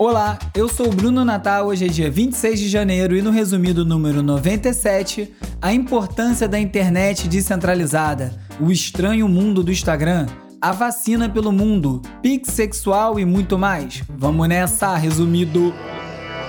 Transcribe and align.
Olá, 0.00 0.38
eu 0.54 0.68
sou 0.68 0.86
o 0.86 0.94
Bruno 0.94 1.24
Natal. 1.24 1.66
Hoje 1.66 1.86
é 1.86 1.88
dia 1.88 2.08
26 2.08 2.60
de 2.60 2.68
janeiro 2.68 3.16
e 3.16 3.22
no 3.22 3.32
resumido 3.32 3.84
número 3.84 4.22
97, 4.22 5.34
a 5.60 5.72
importância 5.72 6.46
da 6.46 6.56
internet 6.56 7.26
descentralizada, 7.26 8.32
o 8.60 8.70
estranho 8.70 9.28
mundo 9.28 9.60
do 9.60 9.72
Instagram, 9.72 10.26
a 10.60 10.70
vacina 10.70 11.28
pelo 11.28 11.50
mundo, 11.50 12.00
pix 12.22 12.52
sexual 12.52 13.18
e 13.18 13.24
muito 13.24 13.58
mais. 13.58 14.04
Vamos 14.08 14.46
nessa, 14.46 14.94
resumido. 14.96 15.74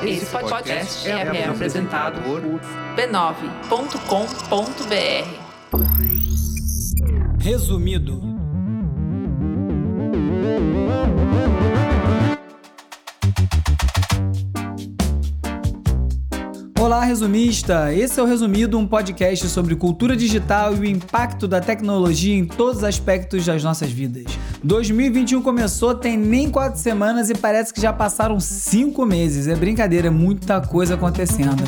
Esse 0.04 0.28
podcast 0.28 1.10
é, 1.10 1.14
é 1.14 1.48
apresentado 1.48 2.22
por 2.22 2.44
b9.com.br. 2.96 3.40
Resumido. 7.40 8.30
Olá, 16.79 17.04
resumista! 17.04 17.93
Esse 17.93 18.21
é 18.21 18.24
o 18.24 18.25
Resumido, 18.25 18.79
um 18.79 18.87
podcast 18.87 19.50
sobre 19.50 19.75
cultura 19.75 20.15
digital 20.15 20.74
e 20.74 20.79
o 20.79 20.86
impacto 20.86 21.46
da 21.46 21.60
tecnologia 21.60 22.33
em 22.33 22.46
todos 22.46 22.78
os 22.78 22.83
aspectos 22.86 23.46
das 23.46 23.61
nossas 23.61 23.92
vidas. 23.92 24.24
2021 24.64 25.42
começou, 25.42 25.93
tem 25.93 26.15
nem 26.15 26.50
quatro 26.50 26.79
semanas 26.79 27.29
e 27.29 27.36
parece 27.36 27.73
que 27.73 27.82
já 27.82 27.92
passaram 27.92 28.39
cinco 28.39 29.06
meses. 29.06 29.46
É 29.47 29.56
brincadeira, 29.57 30.07
é 30.07 30.10
muita 30.10 30.61
coisa 30.61 30.96
acontecendo. 30.96 31.64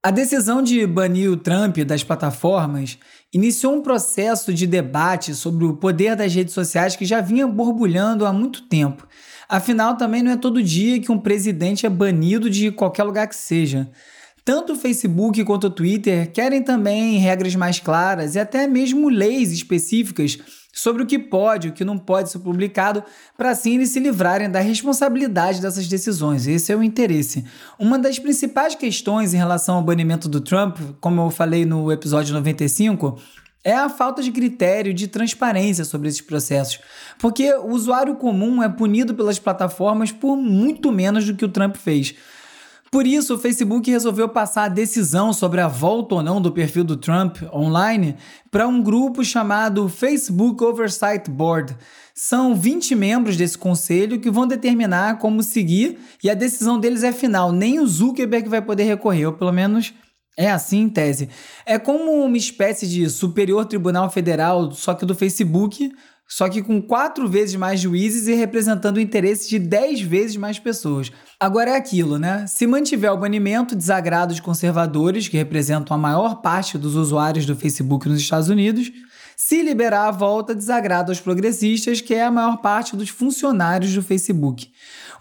A 0.00 0.12
decisão 0.12 0.62
de 0.62 0.86
banir 0.86 1.28
o 1.28 1.36
Trump 1.36 1.78
das 1.78 2.04
plataformas 2.04 2.96
iniciou 3.32 3.74
um 3.74 3.82
processo 3.82 4.54
de 4.54 4.64
debate 4.64 5.34
sobre 5.34 5.64
o 5.64 5.74
poder 5.74 6.14
das 6.14 6.32
redes 6.32 6.54
sociais 6.54 6.94
que 6.94 7.04
já 7.04 7.20
vinha 7.20 7.48
borbulhando 7.48 8.24
há 8.24 8.32
muito 8.32 8.68
tempo. 8.68 9.08
Afinal, 9.54 9.96
também 9.96 10.20
não 10.20 10.32
é 10.32 10.36
todo 10.36 10.60
dia 10.60 10.98
que 10.98 11.12
um 11.12 11.18
presidente 11.18 11.86
é 11.86 11.88
banido 11.88 12.50
de 12.50 12.72
qualquer 12.72 13.04
lugar 13.04 13.28
que 13.28 13.36
seja. 13.36 13.88
Tanto 14.44 14.72
o 14.72 14.76
Facebook 14.76 15.44
quanto 15.44 15.68
o 15.68 15.70
Twitter 15.70 16.32
querem 16.32 16.60
também 16.60 17.18
regras 17.18 17.54
mais 17.54 17.78
claras 17.78 18.34
e 18.34 18.40
até 18.40 18.66
mesmo 18.66 19.08
leis 19.08 19.52
específicas 19.52 20.38
sobre 20.72 21.04
o 21.04 21.06
que 21.06 21.20
pode 21.20 21.68
e 21.68 21.70
o 21.70 21.72
que 21.72 21.84
não 21.84 21.96
pode 21.96 22.32
ser 22.32 22.40
publicado, 22.40 23.04
para 23.36 23.50
assim 23.50 23.76
eles 23.76 23.90
se 23.90 24.00
livrarem 24.00 24.50
da 24.50 24.58
responsabilidade 24.58 25.60
dessas 25.60 25.86
decisões. 25.86 26.48
Esse 26.48 26.72
é 26.72 26.76
o 26.76 26.82
interesse. 26.82 27.44
Uma 27.78 27.96
das 27.96 28.18
principais 28.18 28.74
questões 28.74 29.34
em 29.34 29.36
relação 29.36 29.76
ao 29.76 29.84
banimento 29.84 30.28
do 30.28 30.40
Trump, 30.40 30.78
como 31.00 31.20
eu 31.20 31.30
falei 31.30 31.64
no 31.64 31.92
episódio 31.92 32.34
95, 32.34 33.20
é 33.64 33.74
a 33.74 33.88
falta 33.88 34.22
de 34.22 34.30
critério 34.30 34.92
de 34.92 35.08
transparência 35.08 35.84
sobre 35.84 36.08
esses 36.08 36.20
processos, 36.20 36.78
porque 37.18 37.52
o 37.54 37.70
usuário 37.70 38.14
comum 38.16 38.62
é 38.62 38.68
punido 38.68 39.14
pelas 39.14 39.38
plataformas 39.38 40.12
por 40.12 40.36
muito 40.36 40.92
menos 40.92 41.24
do 41.24 41.34
que 41.34 41.44
o 41.44 41.48
Trump 41.48 41.76
fez. 41.76 42.14
Por 42.94 43.08
isso, 43.08 43.34
o 43.34 43.38
Facebook 43.38 43.90
resolveu 43.90 44.28
passar 44.28 44.64
a 44.64 44.68
decisão 44.68 45.32
sobre 45.32 45.60
a 45.60 45.66
volta 45.66 46.14
ou 46.14 46.22
não 46.22 46.40
do 46.40 46.52
perfil 46.52 46.84
do 46.84 46.96
Trump 46.96 47.38
online 47.52 48.14
para 48.52 48.68
um 48.68 48.80
grupo 48.80 49.24
chamado 49.24 49.88
Facebook 49.88 50.62
Oversight 50.62 51.28
Board. 51.28 51.76
São 52.14 52.54
20 52.54 52.94
membros 52.94 53.36
desse 53.36 53.58
conselho 53.58 54.20
que 54.20 54.30
vão 54.30 54.46
determinar 54.46 55.18
como 55.18 55.42
seguir 55.42 55.98
e 56.22 56.30
a 56.30 56.34
decisão 56.34 56.78
deles 56.78 57.02
é 57.02 57.10
final. 57.10 57.50
Nem 57.50 57.80
o 57.80 57.86
Zuckerberg 57.88 58.48
vai 58.48 58.62
poder 58.62 58.84
recorrer, 58.84 59.26
ou 59.26 59.32
pelo 59.32 59.52
menos 59.52 59.92
é 60.36 60.50
assim 60.50 60.88
tese. 60.88 61.28
É 61.64 61.78
como 61.78 62.24
uma 62.24 62.36
espécie 62.36 62.86
de 62.86 63.08
Superior 63.08 63.64
Tribunal 63.66 64.10
Federal, 64.10 64.72
só 64.72 64.94
que 64.94 65.06
do 65.06 65.14
Facebook, 65.14 65.92
só 66.26 66.48
que 66.48 66.62
com 66.62 66.80
quatro 66.80 67.28
vezes 67.28 67.54
mais 67.54 67.80
juízes 67.80 68.26
e 68.26 68.34
representando 68.34 68.96
o 68.96 69.00
interesse 69.00 69.48
de 69.48 69.58
dez 69.58 70.00
vezes 70.00 70.36
mais 70.36 70.58
pessoas. 70.58 71.12
Agora 71.38 71.70
é 71.70 71.76
aquilo, 71.76 72.18
né? 72.18 72.46
Se 72.46 72.66
mantiver 72.66 73.12
o 73.12 73.16
banimento, 73.16 73.76
desagrada 73.76 74.32
os 74.32 74.40
conservadores, 74.40 75.28
que 75.28 75.36
representam 75.36 75.94
a 75.94 75.98
maior 75.98 76.40
parte 76.40 76.78
dos 76.78 76.94
usuários 76.96 77.46
do 77.46 77.54
Facebook 77.54 78.08
nos 78.08 78.20
Estados 78.20 78.48
Unidos. 78.48 78.90
Se 79.36 79.62
liberar 79.62 80.08
a 80.08 80.10
volta, 80.10 80.54
desagrada 80.54 81.12
os 81.12 81.20
progressistas, 81.20 82.00
que 82.00 82.14
é 82.14 82.24
a 82.24 82.30
maior 82.30 82.56
parte 82.58 82.96
dos 82.96 83.10
funcionários 83.10 83.92
do 83.92 84.02
Facebook. 84.02 84.72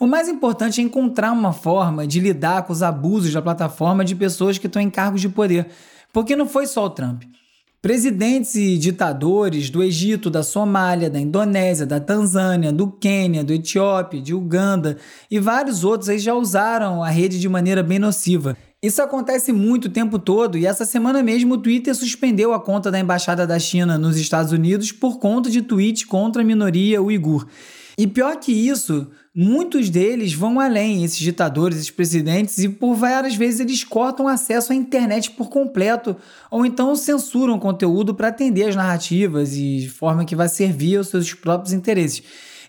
O 0.03 0.05
mais 0.05 0.27
importante 0.27 0.81
é 0.81 0.83
encontrar 0.83 1.31
uma 1.31 1.53
forma 1.53 2.05
de 2.05 2.19
lidar 2.19 2.63
com 2.63 2.73
os 2.73 2.83
abusos 2.83 3.31
da 3.31 3.41
plataforma 3.41 4.03
de 4.03 4.13
pessoas 4.13 4.57
que 4.57 4.67
estão 4.67 4.81
em 4.81 4.89
cargos 4.89 5.21
de 5.21 5.29
poder. 5.29 5.67
Porque 6.11 6.35
não 6.35 6.45
foi 6.45 6.67
só 6.67 6.83
o 6.83 6.89
Trump. 6.89 7.23
Presidentes 7.81 8.53
e 8.55 8.77
ditadores 8.77 9.69
do 9.69 9.81
Egito, 9.81 10.29
da 10.29 10.43
Somália, 10.43 11.09
da 11.09 11.21
Indonésia, 11.21 11.85
da 11.85 12.01
Tanzânia, 12.01 12.69
do 12.69 12.91
Quênia, 12.91 13.45
do 13.45 13.53
Etiópia, 13.53 14.21
de 14.21 14.33
Uganda 14.33 14.97
e 15.31 15.39
vários 15.39 15.85
outros 15.85 16.09
aí 16.09 16.19
já 16.19 16.33
usaram 16.33 17.01
a 17.01 17.09
rede 17.09 17.39
de 17.39 17.47
maneira 17.47 17.81
bem 17.81 17.97
nociva. 17.97 18.57
Isso 18.81 19.01
acontece 19.01 19.53
muito 19.53 19.85
o 19.85 19.89
tempo 19.89 20.19
todo 20.19 20.57
e 20.57 20.65
essa 20.65 20.83
semana 20.83 21.23
mesmo 21.23 21.53
o 21.53 21.57
Twitter 21.57 21.95
suspendeu 21.95 22.53
a 22.53 22.59
conta 22.59 22.91
da 22.91 22.99
embaixada 22.99 23.47
da 23.47 23.57
China 23.57 23.97
nos 23.97 24.17
Estados 24.17 24.51
Unidos 24.51 24.91
por 24.91 25.17
conta 25.17 25.49
de 25.49 25.61
tweets 25.61 26.03
contra 26.03 26.41
a 26.41 26.45
minoria 26.45 27.01
uigur. 27.01 27.47
E 27.97 28.07
pior 28.07 28.35
que 28.37 28.51
isso, 28.51 29.07
muitos 29.35 29.89
deles 29.89 30.33
vão 30.33 30.59
além, 30.59 31.03
esses 31.03 31.17
ditadores, 31.17 31.77
esses 31.77 31.91
presidentes, 31.91 32.57
e 32.59 32.69
por 32.69 32.95
várias 32.95 33.35
vezes 33.35 33.59
eles 33.59 33.83
cortam 33.83 34.27
acesso 34.27 34.71
à 34.71 34.75
internet 34.75 35.31
por 35.31 35.49
completo, 35.49 36.15
ou 36.51 36.65
então 36.65 36.95
censuram 36.95 37.59
conteúdo 37.59 38.13
para 38.13 38.27
atender 38.27 38.69
as 38.69 38.75
narrativas 38.75 39.55
e 39.55 39.77
de 39.79 39.89
forma 39.89 40.25
que 40.25 40.35
vai 40.35 40.47
servir 40.47 40.97
aos 40.97 41.07
seus 41.07 41.33
próprios 41.33 41.73
interesses. 41.73 42.21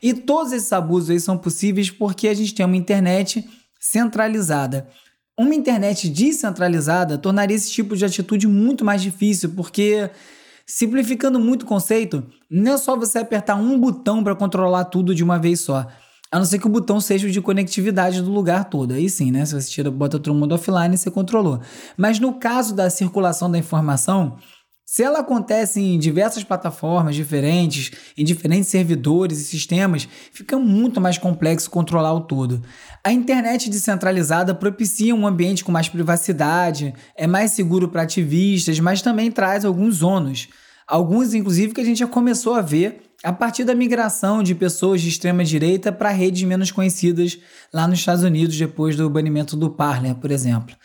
E 0.03 0.15
todos 0.15 0.53
esses 0.53 0.73
abusos 0.73 1.11
aí 1.11 1.21
são 1.21 1.37
possíveis 1.37 1.91
porque 1.91 2.29
a 2.29 2.35
gente 2.35 2.55
tem 2.55 2.65
uma 2.65 2.77
internet 2.77 3.45
centralizada. 3.81 4.89
Uma 5.39 5.55
internet 5.55 6.09
descentralizada 6.09 7.19
tornaria 7.19 7.57
esse 7.57 7.71
tipo 7.71 7.97
de 7.97 8.05
atitude 8.05 8.47
muito 8.47 8.85
mais 8.85 9.03
difícil, 9.03 9.51
porque 9.51 10.11
Simplificando 10.67 11.39
muito 11.39 11.65
o 11.65 11.67
conceito, 11.67 12.25
não 12.51 12.73
é 12.73 12.79
só 12.79 12.97
você 12.97 13.19
apertar 13.19 13.55
um 13.55 13.79
botão 13.79 14.25
para 14.25 14.35
controlar 14.35 14.87
tudo 14.87 15.15
de 15.15 15.23
uma 15.23 15.39
vez 15.39 15.61
só. 15.61 15.87
A 16.35 16.39
não 16.39 16.45
ser 16.45 16.59
que 16.59 16.67
o 16.67 16.69
botão 16.69 17.01
seja 17.01 17.29
o 17.29 17.31
de 17.31 17.41
conectividade 17.41 18.21
do 18.21 18.29
lugar 18.29 18.65
todo. 18.65 18.93
Aí 18.93 19.09
sim, 19.09 19.31
né? 19.31 19.47
Se 19.47 19.55
você 19.55 19.71
tira, 19.71 19.89
bota 19.89 20.19
todo 20.19 20.35
mundo 20.35 20.53
offline, 20.53 20.99
você 20.99 21.09
controlou. 21.09 21.61
Mas 21.97 22.19
no 22.19 22.35
caso 22.35 22.75
da 22.75 22.91
circulação 22.91 23.49
da 23.49 23.57
informação, 23.57 24.37
se 24.85 25.05
ela 25.05 25.21
acontece 25.21 25.81
em 25.81 25.97
diversas 25.97 26.43
plataformas 26.43 27.15
diferentes, 27.15 27.93
em 28.19 28.25
diferentes 28.25 28.69
servidores 28.69 29.39
e 29.39 29.45
sistemas, 29.45 30.09
fica 30.33 30.59
muito 30.59 31.01
mais 31.01 31.19
complexo 31.19 31.71
controlar 31.71 32.13
o 32.15 32.23
todo. 32.23 32.61
A 33.05 33.13
internet 33.13 33.71
descentralizada 33.71 34.53
propicia 34.57 35.15
um 35.15 35.29
ambiente 35.29 35.63
com 35.63 35.71
mais 35.71 35.89
privacidade, 35.89 36.93
é 37.17 37.29
mais 37.29 37.53
seguro 37.53 37.87
para 37.87 38.03
ativistas, 38.03 38.81
mas 38.81 39.01
também 39.01 39.31
traz 39.31 39.65
alguns 39.65 40.03
ônus. 40.03 40.49
Alguns, 40.85 41.33
inclusive, 41.33 41.73
que 41.73 41.81
a 41.81 41.85
gente 41.85 42.01
já 42.01 42.09
começou 42.09 42.55
a 42.55 42.61
ver 42.61 43.14
a 43.25 43.33
partir 43.33 43.65
da 43.65 43.75
migração 43.75 44.43
de 44.43 44.55
pessoas 44.55 45.01
de 45.01 45.09
extrema 45.09 45.43
direita 45.43 45.91
para 45.91 46.11
redes 46.11 46.43
menos 46.43 46.71
conhecidas 46.71 47.39
lá 47.73 47.89
nos 47.89 47.99
Estados 47.99 48.23
Unidos 48.23 48.57
depois 48.57 48.97
do 48.97 49.09
banimento 49.09 49.57
do 49.57 49.71
Parler, 49.71 50.15
por 50.15 50.31
exemplo. 50.31 50.77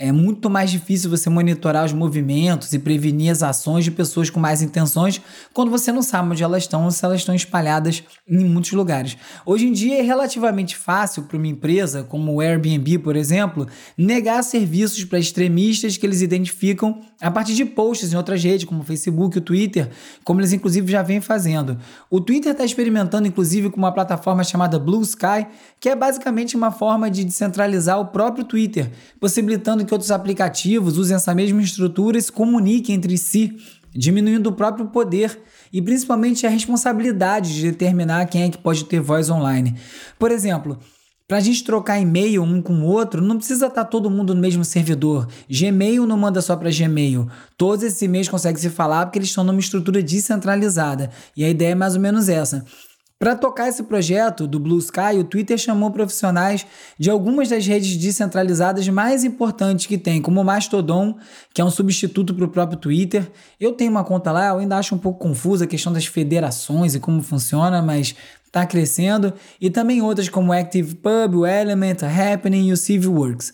É 0.00 0.12
muito 0.12 0.48
mais 0.48 0.70
difícil 0.70 1.10
você 1.10 1.28
monitorar 1.28 1.84
os 1.84 1.92
movimentos 1.92 2.72
e 2.72 2.78
prevenir 2.78 3.32
as 3.32 3.42
ações 3.42 3.82
de 3.82 3.90
pessoas 3.90 4.30
com 4.30 4.38
mais 4.38 4.62
intenções 4.62 5.20
quando 5.52 5.72
você 5.72 5.90
não 5.90 6.02
sabe 6.02 6.30
onde 6.30 6.44
elas 6.44 6.62
estão 6.62 6.84
ou 6.84 6.90
se 6.92 7.04
elas 7.04 7.18
estão 7.18 7.34
espalhadas 7.34 8.04
em 8.28 8.44
muitos 8.44 8.70
lugares. 8.70 9.16
Hoje 9.44 9.66
em 9.66 9.72
dia 9.72 9.98
é 9.98 10.02
relativamente 10.02 10.76
fácil 10.76 11.24
para 11.24 11.36
uma 11.36 11.48
empresa, 11.48 12.04
como 12.04 12.32
o 12.32 12.40
Airbnb, 12.40 13.00
por 13.00 13.16
exemplo, 13.16 13.66
negar 13.96 14.40
serviços 14.44 15.04
para 15.04 15.18
extremistas 15.18 15.96
que 15.96 16.06
eles 16.06 16.22
identificam 16.22 17.00
a 17.20 17.28
partir 17.28 17.54
de 17.54 17.64
posts 17.64 18.12
em 18.12 18.16
outras 18.16 18.40
redes, 18.44 18.66
como 18.66 18.82
o 18.82 18.84
Facebook 18.84 19.36
e 19.36 19.40
o 19.40 19.42
Twitter, 19.42 19.90
como 20.22 20.38
eles 20.38 20.52
inclusive 20.52 20.92
já 20.92 21.02
vêm 21.02 21.20
fazendo. 21.20 21.76
O 22.08 22.20
Twitter 22.20 22.52
está 22.52 22.64
experimentando 22.64 23.26
inclusive 23.26 23.68
com 23.68 23.78
uma 23.78 23.90
plataforma 23.90 24.44
chamada 24.44 24.78
Blue 24.78 25.02
Sky, 25.02 25.44
que 25.80 25.88
é 25.88 25.96
basicamente 25.96 26.56
uma 26.56 26.70
forma 26.70 27.10
de 27.10 27.24
descentralizar 27.24 27.98
o 27.98 28.06
próprio 28.06 28.44
Twitter, 28.44 28.92
possibilitando 29.18 29.87
que 29.88 29.94
outros 29.94 30.10
aplicativos 30.10 30.98
usem 30.98 31.16
essa 31.16 31.34
mesma 31.34 31.60
estrutura 31.62 32.18
e 32.18 32.22
se 32.22 32.30
comuniquem 32.30 32.94
entre 32.94 33.18
si, 33.18 33.56
diminuindo 33.92 34.50
o 34.50 34.52
próprio 34.52 34.86
poder 34.86 35.40
e 35.72 35.82
principalmente 35.82 36.46
a 36.46 36.50
responsabilidade 36.50 37.54
de 37.54 37.70
determinar 37.70 38.26
quem 38.26 38.44
é 38.44 38.48
que 38.48 38.58
pode 38.58 38.84
ter 38.84 39.00
voz 39.00 39.28
online. 39.28 39.74
Por 40.18 40.30
exemplo, 40.30 40.78
para 41.28 41.36
a 41.36 41.40
gente 41.40 41.62
trocar 41.62 42.00
e-mail 42.00 42.42
um 42.42 42.62
com 42.62 42.72
o 42.72 42.86
outro, 42.86 43.20
não 43.20 43.36
precisa 43.36 43.66
estar 43.66 43.84
tá 43.84 43.90
todo 43.90 44.10
mundo 44.10 44.34
no 44.34 44.40
mesmo 44.40 44.64
servidor. 44.64 45.28
Gmail 45.46 46.06
não 46.06 46.16
manda 46.16 46.40
só 46.40 46.56
para 46.56 46.70
Gmail. 46.70 47.28
Todos 47.56 47.84
esses 47.84 48.00
e-mails 48.00 48.30
conseguem 48.30 48.60
se 48.60 48.70
falar 48.70 49.04
porque 49.04 49.18
eles 49.18 49.28
estão 49.28 49.44
numa 49.44 49.60
estrutura 49.60 50.02
descentralizada. 50.02 51.10
E 51.36 51.44
a 51.44 51.50
ideia 51.50 51.72
é 51.72 51.74
mais 51.74 51.94
ou 51.94 52.00
menos 52.00 52.30
essa. 52.30 52.64
Para 53.20 53.34
tocar 53.34 53.68
esse 53.68 53.82
projeto 53.82 54.46
do 54.46 54.60
Blue 54.60 54.78
Sky, 54.78 55.18
o 55.18 55.24
Twitter 55.24 55.58
chamou 55.58 55.90
profissionais 55.90 56.64
de 56.96 57.10
algumas 57.10 57.48
das 57.48 57.66
redes 57.66 57.96
descentralizadas 57.96 58.86
mais 58.86 59.24
importantes 59.24 59.86
que 59.86 59.98
tem, 59.98 60.22
como 60.22 60.40
o 60.40 60.44
Mastodon, 60.44 61.18
que 61.52 61.60
é 61.60 61.64
um 61.64 61.70
substituto 61.70 62.32
para 62.32 62.44
o 62.44 62.48
próprio 62.48 62.78
Twitter. 62.78 63.28
Eu 63.58 63.72
tenho 63.72 63.90
uma 63.90 64.04
conta 64.04 64.30
lá, 64.30 64.50
eu 64.50 64.58
ainda 64.58 64.78
acho 64.78 64.94
um 64.94 64.98
pouco 64.98 65.18
confusa 65.18 65.64
a 65.64 65.66
questão 65.66 65.92
das 65.92 66.06
federações 66.06 66.94
e 66.94 67.00
como 67.00 67.20
funciona, 67.20 67.82
mas 67.82 68.14
está 68.46 68.64
crescendo. 68.64 69.34
E 69.60 69.68
também 69.68 70.00
outras 70.00 70.28
como 70.28 70.52
o 70.52 70.54
ActivePub, 70.54 71.38
o 71.38 71.44
Element, 71.44 72.04
a 72.04 72.32
Happening 72.34 72.68
e 72.68 72.72
o 72.72 72.76
CiviWorks. 72.76 73.52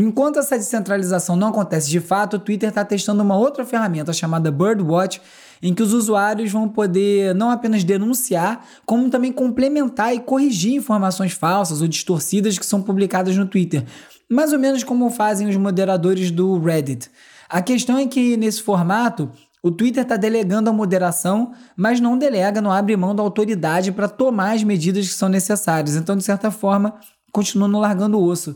Enquanto 0.00 0.38
essa 0.38 0.56
descentralização 0.56 1.34
não 1.34 1.48
acontece 1.48 1.90
de 1.90 1.98
fato, 1.98 2.36
o 2.36 2.38
Twitter 2.38 2.68
está 2.68 2.84
testando 2.84 3.20
uma 3.20 3.36
outra 3.36 3.64
ferramenta 3.64 4.12
chamada 4.12 4.48
Birdwatch, 4.48 5.20
em 5.60 5.74
que 5.74 5.82
os 5.82 5.92
usuários 5.92 6.52
vão 6.52 6.68
poder 6.68 7.34
não 7.34 7.50
apenas 7.50 7.82
denunciar, 7.82 8.64
como 8.86 9.10
também 9.10 9.32
complementar 9.32 10.14
e 10.14 10.20
corrigir 10.20 10.74
informações 10.74 11.32
falsas 11.32 11.82
ou 11.82 11.88
distorcidas 11.88 12.56
que 12.56 12.64
são 12.64 12.80
publicadas 12.80 13.36
no 13.36 13.44
Twitter, 13.44 13.84
mais 14.30 14.52
ou 14.52 14.58
menos 14.60 14.84
como 14.84 15.10
fazem 15.10 15.48
os 15.48 15.56
moderadores 15.56 16.30
do 16.30 16.60
Reddit. 16.60 17.10
A 17.48 17.60
questão 17.60 17.98
é 17.98 18.06
que 18.06 18.36
nesse 18.36 18.62
formato, 18.62 19.28
o 19.60 19.72
Twitter 19.72 20.04
está 20.04 20.16
delegando 20.16 20.70
a 20.70 20.72
moderação, 20.72 21.50
mas 21.76 21.98
não 21.98 22.16
delega, 22.16 22.60
não 22.60 22.70
abre 22.70 22.96
mão 22.96 23.16
da 23.16 23.22
autoridade 23.24 23.90
para 23.90 24.06
tomar 24.08 24.54
as 24.54 24.62
medidas 24.62 25.08
que 25.08 25.14
são 25.14 25.28
necessárias. 25.28 25.96
Então, 25.96 26.16
de 26.16 26.22
certa 26.22 26.52
forma, 26.52 26.94
continua 27.32 27.66
no 27.66 27.80
largando 27.80 28.16
o 28.16 28.22
osso. 28.22 28.54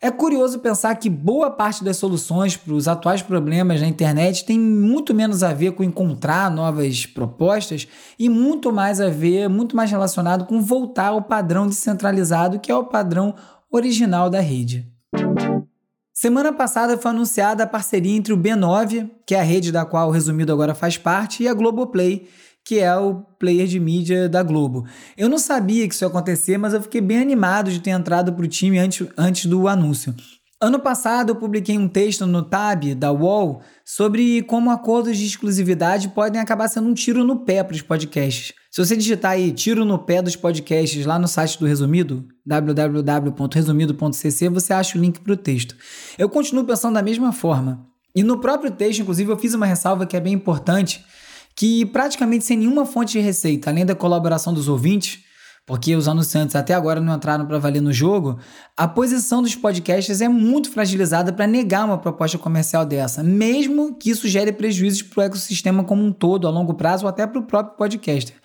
É 0.00 0.12
curioso 0.12 0.60
pensar 0.60 0.94
que 0.94 1.10
boa 1.10 1.50
parte 1.50 1.82
das 1.82 1.96
soluções 1.96 2.56
para 2.56 2.72
os 2.72 2.86
atuais 2.86 3.20
problemas 3.20 3.80
na 3.80 3.88
internet 3.88 4.44
tem 4.44 4.56
muito 4.58 5.12
menos 5.12 5.42
a 5.42 5.52
ver 5.52 5.72
com 5.72 5.82
encontrar 5.82 6.48
novas 6.52 7.04
propostas 7.04 7.88
e 8.16 8.28
muito 8.28 8.72
mais 8.72 9.00
a 9.00 9.08
ver, 9.08 9.48
muito 9.48 9.74
mais 9.74 9.90
relacionado 9.90 10.46
com 10.46 10.62
voltar 10.62 11.08
ao 11.08 11.22
padrão 11.22 11.66
descentralizado 11.66 12.60
que 12.60 12.70
é 12.70 12.76
o 12.76 12.84
padrão 12.84 13.34
original 13.72 14.30
da 14.30 14.38
rede. 14.40 14.86
Semana 16.14 16.52
passada 16.52 16.96
foi 16.96 17.10
anunciada 17.10 17.64
a 17.64 17.66
parceria 17.66 18.16
entre 18.16 18.32
o 18.32 18.36
B9, 18.36 19.08
que 19.26 19.34
é 19.34 19.40
a 19.40 19.44
rede 19.44 19.70
da 19.70 19.84
qual 19.84 20.08
o 20.08 20.12
Resumido 20.12 20.52
agora 20.52 20.74
faz 20.74 20.98
parte, 20.98 21.44
e 21.44 21.48
a 21.48 21.54
Globoplay, 21.54 22.28
que 22.68 22.78
é 22.80 22.94
o 22.94 23.22
player 23.38 23.66
de 23.66 23.80
mídia 23.80 24.28
da 24.28 24.42
Globo. 24.42 24.84
Eu 25.16 25.26
não 25.26 25.38
sabia 25.38 25.88
que 25.88 25.94
isso 25.94 26.04
ia 26.04 26.08
acontecer, 26.08 26.58
mas 26.58 26.74
eu 26.74 26.82
fiquei 26.82 27.00
bem 27.00 27.18
animado 27.18 27.70
de 27.70 27.80
ter 27.80 27.92
entrado 27.92 28.30
para 28.30 28.44
o 28.44 28.48
time 28.48 28.78
antes, 28.78 29.08
antes 29.16 29.46
do 29.46 29.66
anúncio. 29.66 30.14
Ano 30.60 30.78
passado 30.78 31.30
eu 31.30 31.36
publiquei 31.36 31.78
um 31.78 31.88
texto 31.88 32.26
no 32.26 32.42
Tab 32.42 32.94
da 32.94 33.10
UOL 33.10 33.62
sobre 33.86 34.42
como 34.42 34.70
acordos 34.70 35.16
de 35.16 35.24
exclusividade 35.24 36.10
podem 36.10 36.38
acabar 36.38 36.68
sendo 36.68 36.90
um 36.90 36.94
tiro 36.94 37.24
no 37.24 37.38
pé 37.38 37.64
para 37.64 37.74
os 37.74 37.80
podcasts. 37.80 38.52
Se 38.70 38.84
você 38.84 38.94
digitar 38.94 39.30
aí 39.30 39.50
tiro 39.50 39.86
no 39.86 39.98
pé 39.98 40.20
dos 40.20 40.36
podcasts 40.36 41.06
lá 41.06 41.18
no 41.18 41.26
site 41.26 41.58
do 41.58 41.64
Resumido, 41.64 42.28
www.resumido.cc, 42.44 44.48
você 44.50 44.74
acha 44.74 44.98
o 44.98 45.00
link 45.00 45.20
para 45.20 45.32
o 45.32 45.38
texto. 45.38 45.74
Eu 46.18 46.28
continuo 46.28 46.66
pensando 46.66 46.92
da 46.92 47.02
mesma 47.02 47.32
forma. 47.32 47.88
E 48.14 48.22
no 48.22 48.40
próprio 48.40 48.70
texto, 48.70 49.00
inclusive, 49.00 49.30
eu 49.30 49.38
fiz 49.38 49.54
uma 49.54 49.64
ressalva 49.64 50.04
que 50.04 50.16
é 50.16 50.20
bem 50.20 50.34
importante, 50.34 51.02
que 51.58 51.84
praticamente 51.84 52.44
sem 52.44 52.56
nenhuma 52.56 52.86
fonte 52.86 53.14
de 53.14 53.18
receita, 53.18 53.68
além 53.68 53.84
da 53.84 53.92
colaboração 53.92 54.54
dos 54.54 54.68
ouvintes, 54.68 55.24
porque 55.66 55.96
os 55.96 56.06
anunciantes 56.06 56.54
até 56.54 56.72
agora 56.72 57.00
não 57.00 57.16
entraram 57.16 57.44
para 57.44 57.58
valer 57.58 57.82
no 57.82 57.92
jogo, 57.92 58.38
a 58.76 58.86
posição 58.86 59.42
dos 59.42 59.56
podcasts 59.56 60.20
é 60.20 60.28
muito 60.28 60.70
fragilizada 60.70 61.32
para 61.32 61.48
negar 61.48 61.84
uma 61.84 61.98
proposta 61.98 62.38
comercial 62.38 62.86
dessa, 62.86 63.24
mesmo 63.24 63.96
que 63.96 64.08
isso 64.08 64.28
gere 64.28 64.52
prejuízos 64.52 65.02
para 65.02 65.20
o 65.20 65.24
ecossistema 65.24 65.82
como 65.82 66.04
um 66.04 66.12
todo, 66.12 66.46
a 66.46 66.50
longo 66.50 66.74
prazo 66.74 67.06
ou 67.06 67.08
até 67.08 67.26
para 67.26 67.40
o 67.40 67.42
próprio 67.42 67.76
podcaster 67.76 68.36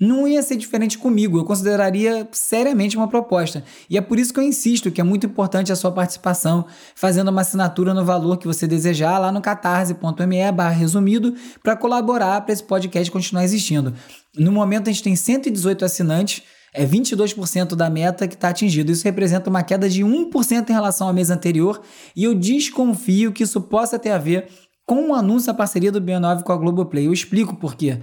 não 0.00 0.28
ia 0.28 0.42
ser 0.42 0.56
diferente 0.56 0.98
comigo. 0.98 1.38
Eu 1.38 1.44
consideraria 1.44 2.28
seriamente 2.32 2.96
uma 2.96 3.08
proposta. 3.08 3.64
E 3.88 3.96
é 3.96 4.00
por 4.00 4.18
isso 4.18 4.32
que 4.32 4.38
eu 4.38 4.44
insisto 4.44 4.90
que 4.90 5.00
é 5.00 5.04
muito 5.04 5.26
importante 5.26 5.72
a 5.72 5.76
sua 5.76 5.90
participação, 5.90 6.66
fazendo 6.94 7.28
uma 7.28 7.40
assinatura 7.40 7.94
no 7.94 8.04
valor 8.04 8.36
que 8.36 8.46
você 8.46 8.66
desejar 8.66 9.18
lá 9.18 9.32
no 9.32 9.40
catarse.me 9.40 10.36
resumido 10.76 11.34
para 11.62 11.76
colaborar 11.76 12.42
para 12.42 12.52
esse 12.52 12.62
podcast 12.62 13.10
continuar 13.10 13.44
existindo. 13.44 13.94
No 14.36 14.52
momento 14.52 14.88
a 14.88 14.92
gente 14.92 15.02
tem 15.02 15.16
118 15.16 15.84
assinantes, 15.84 16.42
é 16.74 16.84
22% 16.84 17.74
da 17.74 17.88
meta 17.88 18.28
que 18.28 18.34
está 18.34 18.50
atingido. 18.50 18.92
Isso 18.92 19.04
representa 19.04 19.48
uma 19.48 19.62
queda 19.62 19.88
de 19.88 20.04
1% 20.04 20.68
em 20.68 20.72
relação 20.72 21.08
ao 21.08 21.14
mês 21.14 21.30
anterior 21.30 21.80
e 22.14 22.24
eu 22.24 22.34
desconfio 22.34 23.32
que 23.32 23.44
isso 23.44 23.62
possa 23.62 23.98
ter 23.98 24.10
a 24.10 24.18
ver 24.18 24.48
com 24.84 25.10
o 25.10 25.14
anúncio 25.14 25.46
da 25.46 25.54
parceria 25.54 25.90
do 25.90 26.02
B9 26.02 26.42
com 26.42 26.52
a 26.52 26.56
Globoplay. 26.56 27.06
Eu 27.06 27.12
explico 27.14 27.56
por 27.56 27.74
quê. 27.74 27.98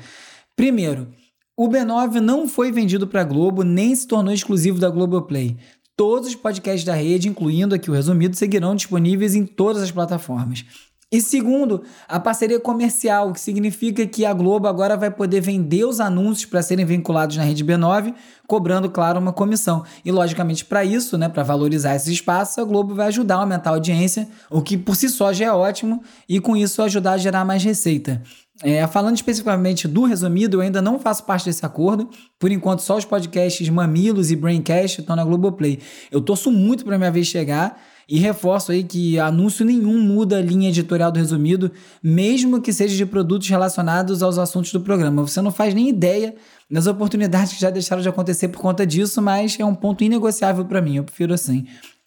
Primeiro, 0.55 1.07
o 1.55 1.69
B9 1.69 2.15
não 2.15 2.47
foi 2.47 2.71
vendido 2.71 3.07
para 3.07 3.21
a 3.21 3.25
Globo 3.25 3.63
nem 3.63 3.95
se 3.95 4.07
tornou 4.07 4.33
exclusivo 4.33 4.79
da 4.79 4.89
Globoplay. 4.89 5.55
Todos 5.95 6.29
os 6.29 6.35
podcasts 6.35 6.83
da 6.83 6.95
rede, 6.95 7.29
incluindo 7.29 7.75
aqui 7.75 7.91
o 7.91 7.93
resumido, 7.93 8.35
seguirão 8.35 8.75
disponíveis 8.75 9.35
em 9.35 9.45
todas 9.45 9.83
as 9.83 9.91
plataformas. 9.91 10.65
E 11.13 11.21
segundo, 11.21 11.83
a 12.07 12.19
parceria 12.19 12.59
comercial, 12.59 13.31
que 13.31 13.39
significa 13.39 14.03
que 14.07 14.25
a 14.25 14.33
Globo 14.33 14.67
agora 14.67 14.97
vai 14.97 15.11
poder 15.11 15.41
vender 15.41 15.85
os 15.85 15.99
anúncios 15.99 16.47
para 16.47 16.63
serem 16.63 16.83
vinculados 16.83 17.37
na 17.37 17.43
rede 17.43 17.63
B9, 17.63 18.15
cobrando, 18.47 18.89
claro, 18.89 19.19
uma 19.19 19.31
comissão. 19.31 19.83
E 20.03 20.11
logicamente, 20.11 20.65
para 20.65 20.83
isso, 20.83 21.15
né, 21.15 21.29
para 21.29 21.43
valorizar 21.43 21.95
esses 21.95 22.07
espaços, 22.07 22.57
a 22.57 22.63
Globo 22.63 22.95
vai 22.95 23.09
ajudar 23.09 23.35
a 23.35 23.41
aumentar 23.41 23.69
a 23.69 23.73
audiência, 23.73 24.27
o 24.49 24.59
que 24.59 24.75
por 24.75 24.95
si 24.95 25.07
só 25.07 25.31
já 25.31 25.45
é 25.45 25.51
ótimo, 25.51 26.01
e 26.27 26.39
com 26.39 26.57
isso 26.57 26.81
ajudar 26.81 27.11
a 27.11 27.17
gerar 27.17 27.45
mais 27.45 27.63
receita. 27.63 28.19
É, 28.63 28.87
falando 28.87 29.15
especificamente 29.15 29.87
do 29.87 30.05
resumido, 30.05 30.57
eu 30.57 30.61
ainda 30.61 30.81
não 30.81 30.97
faço 30.97 31.25
parte 31.25 31.45
desse 31.45 31.63
acordo. 31.63 32.09
Por 32.39 32.51
enquanto, 32.51 32.79
só 32.79 32.97
os 32.97 33.05
podcasts 33.05 33.69
Mamilos 33.69 34.31
e 34.31 34.35
Braincast 34.35 35.01
estão 35.01 35.15
na 35.15 35.23
Globoplay. 35.23 35.77
Eu 36.11 36.21
torço 36.21 36.51
muito 36.51 36.83
para 36.83 36.97
minha 36.97 37.11
vez 37.11 37.27
chegar 37.27 37.79
e 38.07 38.19
reforço 38.19 38.71
aí 38.71 38.83
que 38.83 39.19
anúncio 39.19 39.65
nenhum 39.65 40.01
muda 40.01 40.37
a 40.37 40.41
linha 40.41 40.69
editorial 40.69 41.11
do 41.11 41.19
resumido, 41.19 41.71
mesmo 42.01 42.61
que 42.61 42.73
seja 42.73 42.95
de 42.95 43.05
produtos 43.05 43.47
relacionados 43.49 44.21
aos 44.21 44.37
assuntos 44.37 44.71
do 44.71 44.81
programa. 44.81 45.21
Você 45.21 45.41
não 45.41 45.51
faz 45.51 45.73
nem 45.73 45.89
ideia 45.89 46.35
das 46.69 46.87
oportunidades 46.87 47.53
que 47.53 47.61
já 47.61 47.69
deixaram 47.69 48.01
de 48.01 48.09
acontecer 48.09 48.47
por 48.47 48.59
conta 48.59 48.85
disso, 48.85 49.21
mas 49.21 49.57
é 49.59 49.65
um 49.65 49.75
ponto 49.75 50.03
inegociável 50.03 50.65
para 50.65 50.81
mim. 50.81 50.97
Eu 50.97 51.03
prefiro 51.03 51.33
assim. 51.33 51.65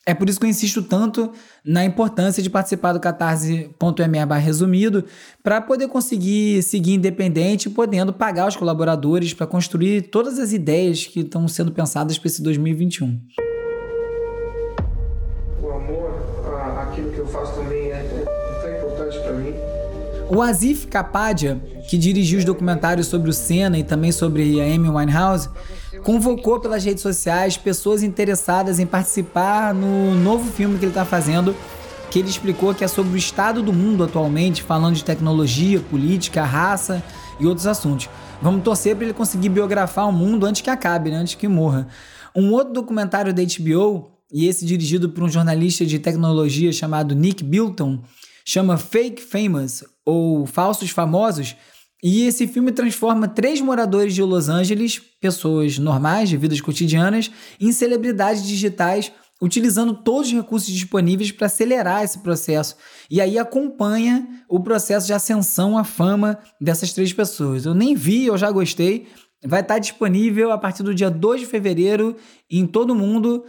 É 0.08 0.14
por 0.14 0.28
isso 0.28 0.38
que 0.38 0.46
eu 0.46 0.50
insisto 0.50 0.84
tanto 0.84 1.32
na 1.64 1.84
importância 1.84 2.40
de 2.40 2.48
participar 2.48 2.92
do 2.92 3.00
catarse.me 3.00 4.38
resumido 4.40 5.04
para 5.42 5.60
poder 5.60 5.88
conseguir 5.88 6.62
seguir 6.62 6.94
independente, 6.94 7.68
podendo 7.68 8.12
pagar 8.12 8.46
os 8.46 8.54
colaboradores 8.54 9.34
para 9.34 9.48
construir 9.48 10.02
todas 10.02 10.38
as 10.38 10.52
ideias 10.52 11.04
que 11.04 11.20
estão 11.20 11.48
sendo 11.48 11.72
pensadas 11.72 12.16
para 12.18 12.28
esse 12.28 12.40
2021. 12.40 13.45
O 20.28 20.42
Azif 20.42 20.88
Kapadia, 20.88 21.62
que 21.88 21.96
dirigiu 21.96 22.40
os 22.40 22.44
documentários 22.44 23.06
sobre 23.06 23.30
o 23.30 23.32
Senna 23.32 23.78
e 23.78 23.84
também 23.84 24.10
sobre 24.10 24.60
a 24.60 24.64
Amy 24.64 24.88
Winehouse, 24.88 25.48
convocou 26.02 26.58
pelas 26.58 26.84
redes 26.84 27.02
sociais 27.02 27.56
pessoas 27.56 28.02
interessadas 28.02 28.80
em 28.80 28.86
participar 28.86 29.72
no 29.72 30.14
novo 30.16 30.50
filme 30.50 30.78
que 30.78 30.84
ele 30.84 30.90
está 30.90 31.04
fazendo, 31.04 31.54
que 32.10 32.18
ele 32.18 32.28
explicou 32.28 32.74
que 32.74 32.82
é 32.82 32.88
sobre 32.88 33.12
o 33.12 33.16
estado 33.16 33.62
do 33.62 33.72
mundo 33.72 34.02
atualmente, 34.02 34.64
falando 34.64 34.96
de 34.96 35.04
tecnologia, 35.04 35.80
política, 35.80 36.44
raça 36.44 37.02
e 37.38 37.46
outros 37.46 37.66
assuntos. 37.66 38.08
Vamos 38.42 38.64
torcer 38.64 38.96
para 38.96 39.04
ele 39.04 39.14
conseguir 39.14 39.48
biografar 39.48 40.08
o 40.08 40.12
mundo 40.12 40.44
antes 40.44 40.60
que 40.60 40.70
acabe, 40.70 41.10
né? 41.10 41.18
antes 41.18 41.36
que 41.36 41.46
morra. 41.46 41.86
Um 42.34 42.52
outro 42.52 42.72
documentário 42.72 43.32
da 43.32 43.42
HBO, 43.42 44.10
e 44.32 44.46
esse 44.48 44.66
dirigido 44.66 45.08
por 45.08 45.22
um 45.22 45.28
jornalista 45.28 45.86
de 45.86 46.00
tecnologia 46.00 46.72
chamado 46.72 47.14
Nick 47.14 47.44
Bilton, 47.44 48.00
chama 48.44 48.76
Fake 48.76 49.22
Famous, 49.22 49.84
ou 50.06 50.46
Falsos 50.46 50.90
Famosos, 50.90 51.56
e 52.02 52.22
esse 52.22 52.46
filme 52.46 52.72
transforma 52.72 53.26
três 53.26 53.60
moradores 53.60 54.14
de 54.14 54.22
Los 54.22 54.48
Angeles, 54.48 55.00
pessoas 55.20 55.78
normais, 55.78 56.28
de 56.28 56.36
vidas 56.36 56.60
cotidianas, 56.60 57.30
em 57.60 57.72
celebridades 57.72 58.46
digitais, 58.46 59.10
utilizando 59.40 59.94
todos 59.94 60.28
os 60.28 60.34
recursos 60.34 60.72
disponíveis 60.72 61.32
para 61.32 61.46
acelerar 61.46 62.04
esse 62.04 62.18
processo. 62.18 62.76
E 63.10 63.20
aí 63.20 63.38
acompanha 63.38 64.26
o 64.48 64.60
processo 64.60 65.06
de 65.06 65.12
ascensão 65.12 65.76
à 65.76 65.84
fama 65.84 66.38
dessas 66.60 66.92
três 66.92 67.12
pessoas. 67.12 67.64
Eu 67.64 67.74
nem 67.74 67.94
vi, 67.94 68.26
eu 68.26 68.38
já 68.38 68.50
gostei. 68.50 69.08
Vai 69.44 69.60
estar 69.60 69.78
disponível 69.78 70.52
a 70.52 70.58
partir 70.58 70.82
do 70.82 70.94
dia 70.94 71.10
2 71.10 71.40
de 71.40 71.46
fevereiro 71.46 72.16
em 72.50 72.66
todo 72.66 72.94
mundo, 72.94 73.44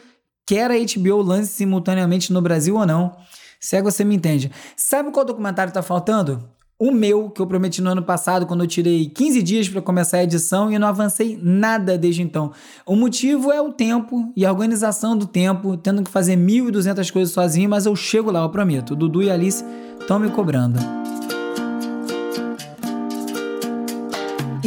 quer 0.46 0.72
a 0.72 0.76
HBO 0.76 1.22
lance 1.22 1.54
simultaneamente 1.54 2.32
no 2.34 2.42
Brasil 2.42 2.76
ou 2.76 2.86
não. 2.86 3.16
Se 3.60 3.76
é 3.76 3.80
que 3.80 3.86
você 3.86 4.04
me 4.04 4.16
entende. 4.16 4.52
Sabe 4.76 5.12
qual 5.12 5.26
documentário 5.26 5.70
está 5.70 5.82
faltando? 5.82 6.50
O 6.80 6.92
meu, 6.92 7.32
que 7.32 7.42
eu 7.42 7.48
prometi 7.48 7.82
no 7.82 7.90
ano 7.90 8.04
passado, 8.04 8.46
quando 8.46 8.64
eu 8.64 8.68
tirei 8.68 9.10
15 9.10 9.42
dias 9.42 9.68
para 9.68 9.82
começar 9.82 10.18
a 10.18 10.24
edição 10.24 10.72
e 10.72 10.78
não 10.78 10.88
avancei 10.88 11.40
nada 11.42 11.98
desde 11.98 12.22
então. 12.22 12.52
O 12.86 12.96
motivo 12.96 13.52
é 13.52 13.60
o 13.60 13.74
tempo 13.74 14.32
e 14.36 14.46
a 14.46 14.52
organização 14.52 15.18
do 15.18 15.26
tempo, 15.26 15.76
tendo 15.76 16.04
que 16.04 16.12
fazer 16.12 16.38
1.200 16.38 17.12
coisas 17.12 17.34
sozinho, 17.34 17.68
mas 17.68 17.88
eu 17.88 17.96
chego 17.96 18.30
lá, 18.30 18.42
eu 18.42 18.50
prometo. 18.50 18.92
O 18.92 18.96
Dudu 18.96 19.24
e 19.24 19.32
a 19.32 19.34
Alice 19.34 19.66
estão 20.00 20.20
me 20.20 20.30
cobrando. 20.30 20.78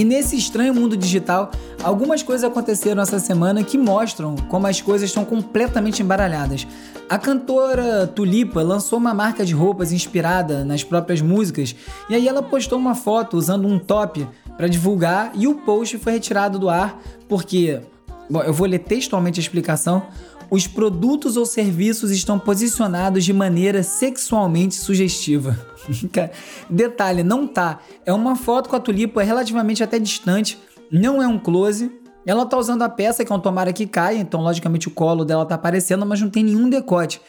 E 0.01 0.05
nesse 0.05 0.35
estranho 0.35 0.73
mundo 0.73 0.97
digital, 0.97 1.51
algumas 1.83 2.23
coisas 2.23 2.43
aconteceram 2.43 3.03
essa 3.03 3.19
semana 3.19 3.63
que 3.63 3.77
mostram 3.77 4.35
como 4.49 4.67
as 4.67 4.81
coisas 4.81 5.11
estão 5.11 5.27
completamente 5.27 6.03
embaralhadas. 6.03 6.67
A 7.07 7.19
cantora 7.19 8.07
Tulipa 8.07 8.63
lançou 8.63 8.99
uma 8.99 9.13
marca 9.13 9.45
de 9.45 9.53
roupas 9.53 9.93
inspirada 9.93 10.65
nas 10.65 10.83
próprias 10.83 11.21
músicas 11.21 11.77
e 12.09 12.15
aí 12.15 12.27
ela 12.27 12.43
postou 12.43 12.79
uma 12.79 12.95
foto 12.95 13.37
usando 13.37 13.69
um 13.69 13.79
top 13.79 14.27
para 14.57 14.69
divulgar 14.69 15.33
e 15.35 15.47
o 15.47 15.57
post 15.57 15.99
foi 15.99 16.15
retirado 16.15 16.59
do 16.59 16.71
ar 16.71 16.99
porque, 17.29 17.83
bom, 18.31 18.41
eu 18.41 18.55
vou 18.55 18.67
ler 18.67 18.79
textualmente 18.79 19.39
a 19.39 19.43
explicação. 19.43 20.07
Os 20.51 20.67
produtos 20.67 21.37
ou 21.37 21.47
serviços 21.47 22.11
estão 22.11 22.37
posicionados 22.37 23.25
de 23.25 23.33
maneira 23.33 23.85
sexualmente 23.85 24.75
sugestiva. 24.75 25.57
Detalhe, 26.69 27.23
não 27.23 27.47
tá. 27.47 27.79
É 28.05 28.13
uma 28.13 28.35
foto 28.35 28.69
com 28.69 28.75
a 28.75 28.81
tulipa 28.81 29.23
relativamente 29.23 29.83
até 29.83 29.99
distante, 29.99 30.59
não 30.91 31.23
é 31.23 31.29
um 31.29 31.39
close. 31.39 31.93
Ela 32.27 32.45
tá 32.45 32.59
usando 32.59 32.83
a 32.83 32.89
peça, 32.89 33.25
que 33.25 33.33
é 33.33 33.35
um 33.35 33.41
tomara 33.41 33.73
que 33.73 33.87
caia, 33.87 34.19
então 34.19 34.41
logicamente 34.41 34.89
o 34.89 34.91
colo 34.91 35.25
dela 35.25 35.47
tá 35.47 35.55
aparecendo, 35.55 36.05
mas 36.05 36.21
não 36.21 36.29
tem 36.29 36.43
nenhum 36.43 36.69
decote. 36.69 37.21